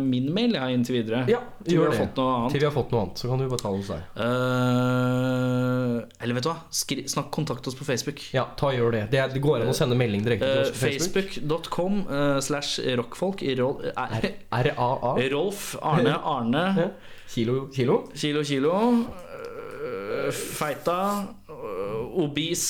[0.00, 1.26] min mail jeg, inntil videre.
[1.28, 2.06] Ja, til vi.
[2.54, 4.06] Til vi har fått noe annet, så kan du bare ta det hos deg.
[4.16, 6.56] Uh, eller vet du hva?
[6.80, 8.24] Skri, snakk kontakt oss på Facebook.
[8.32, 9.04] Ja, ta gjør det.
[9.12, 11.28] Det, det går an å sende melding direkte til Eh, oss på Facebook.
[11.36, 15.12] Facebook.com uh, slash rockfolk R-A-A.
[15.36, 16.64] Rolf Arne Arne
[17.34, 18.04] Kilo, kilo.
[18.14, 21.35] Kilo Kilo eh, Feita eh,
[22.16, 22.64] Obis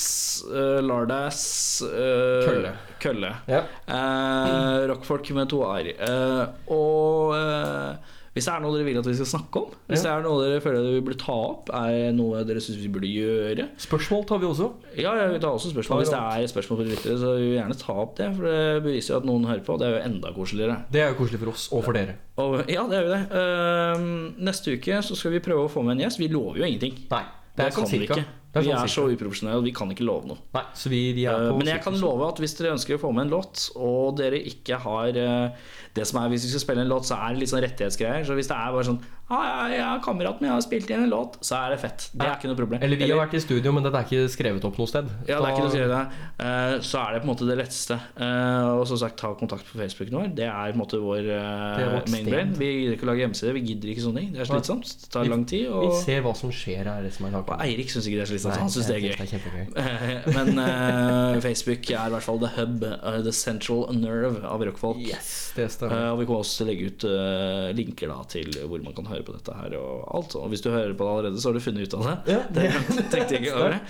[0.49, 2.73] uh, Lardass uh, Kølle.
[3.01, 3.33] Kølle.
[3.47, 3.63] Ja.
[3.87, 5.93] Uh, rockfolk med to a-er.
[5.97, 10.03] Eh, og eh, hvis det er noe dere vil at vi skal snakke om, hvis
[10.05, 12.91] det er noe dere føler dere burde ta opp, er det noe dere syns vi
[12.93, 14.67] burde gjøre Spørsmål tar vi også.
[14.93, 16.03] Ja, vi tar ta også spørsmål.
[16.03, 18.29] Hvis det er spørsmål for lyttere, så vil vi gjerne ta opp det.
[18.37, 19.79] For det beviser jo at noen hører på.
[19.81, 20.77] Det er jo enda koseligere.
[20.93, 22.17] Det er jo koselig for oss og for dere.
[22.37, 23.21] Og, ja, det er jo det.
[23.41, 24.05] Eh,
[24.51, 26.21] neste uke så skal vi prøve å få med en gjest.
[26.21, 26.99] Vi lover jo ingenting.
[27.09, 27.23] Nei,
[27.57, 28.27] det Det kan vi ikke.
[28.55, 30.37] Er Vi sånn er så uprofesjonelle, vi kan ikke love noe.
[30.55, 33.11] Nei, så vi, er Eh, Men jeg kan love at hvis dere ønsker å få
[33.13, 35.67] med en låt, og dere ikke har eh,
[35.97, 38.25] Det som er Hvis vi skal spille en låt, så er det litt sånn rettighetsgreier.
[38.27, 41.11] Så hvis det er bare sånn ah, ja, ja, kameraten min har spilt inn en
[41.11, 42.05] låt, så er det fett.
[42.13, 42.83] Det er ikke noe problem.
[42.85, 45.09] Eller vi har vært i studio, men dette er ikke skrevet opp noe sted.
[45.27, 46.19] ja, det er ikke noe skrevet.
[46.39, 47.97] Eh, Så er det på en måte det letteste.
[48.15, 50.29] Eh, Og som sagt, ta kontakt på Facebooken vår.
[50.37, 52.53] Det er på en måte vår Det er mainbrain.
[52.57, 53.53] Vi gidder ikke å lage hjemmeside.
[53.57, 54.31] Vi gidder ikke sånne ting.
[54.33, 54.93] Det er slitsomt.
[55.03, 55.67] Det tar lang tid.
[55.67, 57.03] Vi ser hva som skjer, her.
[57.03, 57.51] det som er og.
[57.57, 58.57] Eirik syns ikke det er slitsomt.
[58.61, 59.15] Han syns det er gøy.
[59.17, 60.23] Det er.
[60.37, 64.99] Men uh, Facebook er i hvert fall the hub, eh, the central nerve av rockfolk.
[65.03, 66.11] Yes, det Eh, stemmer.
[66.11, 69.09] og vi kommer også til å legge ut uh, linker da til hvor man kan
[69.09, 69.75] høre på dette her.
[69.79, 72.07] Og alt Og hvis du hører på det allerede, så har du funnet ut av
[72.07, 72.15] det.
[72.35, 72.65] Ja, Det
[73.11, 73.81] tenkte jeg ikke over det.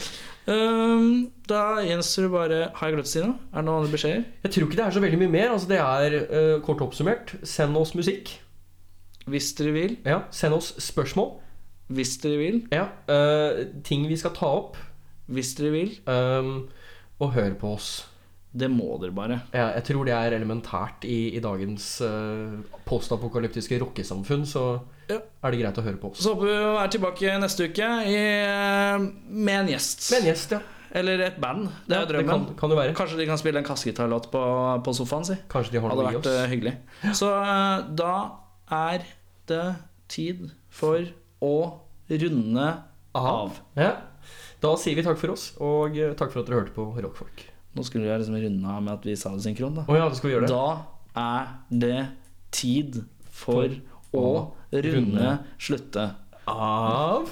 [0.48, 1.08] Um,
[1.44, 3.34] da gjenstår det bare Har jeg glemt å si noe?
[3.52, 4.22] Er det noen andre beskjeder?
[4.46, 5.50] Jeg tror ikke det er så veldig mye mer.
[5.56, 7.34] Altså, det er uh, kort oppsummert.
[7.44, 8.38] Send oss musikk.
[9.28, 9.98] Hvis dere vil.
[10.08, 11.34] Ja, Send oss spørsmål.
[11.92, 12.62] Hvis dere vil.
[12.72, 12.86] Ja,
[13.88, 14.80] ting vi skal ta opp.
[15.32, 15.94] Hvis dere vil.
[16.08, 16.70] Um,
[17.20, 17.90] og hør på oss.
[18.54, 19.42] Det må dere bare.
[19.54, 22.56] Ja, jeg tror det er elementært i, i dagens uh,
[22.88, 24.46] postapokalyptiske rockesamfunn.
[24.50, 24.64] Så
[25.12, 25.20] Ja.
[25.44, 26.24] er det greit å høre på oss.
[26.24, 28.18] Så håper vi å være tilbake neste uke i,
[29.30, 30.08] med en gjest.
[30.12, 30.62] Med en gjest, ja.
[30.98, 31.68] Eller et band.
[31.86, 32.46] Det er Ja, jo drømmen.
[32.48, 32.94] kan, kan være.
[32.96, 34.42] Kanskje de kan spille en kassegitarlåt på,
[34.88, 35.36] på sofaen, si.
[35.52, 36.40] Kanskje de har Hadde noe vært oss.
[36.40, 36.74] eh, hyggelig.
[37.14, 38.14] Så eh, da
[38.72, 39.04] er
[39.52, 39.76] det
[40.08, 41.04] tid for
[41.44, 41.54] å
[42.10, 42.70] runde
[43.14, 43.60] av.
[43.76, 43.92] Ja.
[44.64, 47.44] Da sier vi takk for oss, og eh, takk for at dere hørte på Rockfolk.
[47.78, 49.76] Nå skulle jeg liksom runde av med at vi sa det synkron.
[49.78, 50.48] Da, oh, ja, det.
[50.50, 50.64] da
[51.18, 52.08] er det
[52.52, 53.70] tid for,
[54.10, 54.32] for å,
[54.74, 55.36] runde, runde.
[55.62, 56.10] slutte
[56.50, 57.30] av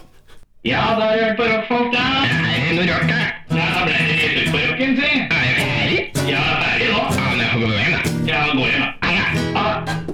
[0.66, 2.06] Ja, da har du hørt på rockfolk, da.
[2.30, 3.20] Er det noe rart, da?
[3.58, 5.12] Ja, da ble det rett ut på rocken, si.
[5.26, 6.00] Er du ferdig?
[6.30, 7.04] Ja, ferdig nå.
[7.06, 8.18] Ja, men jeg får gå hjem, da.
[8.32, 9.16] Ja, går hjem, da.
[9.55, 10.04] Ah, ah.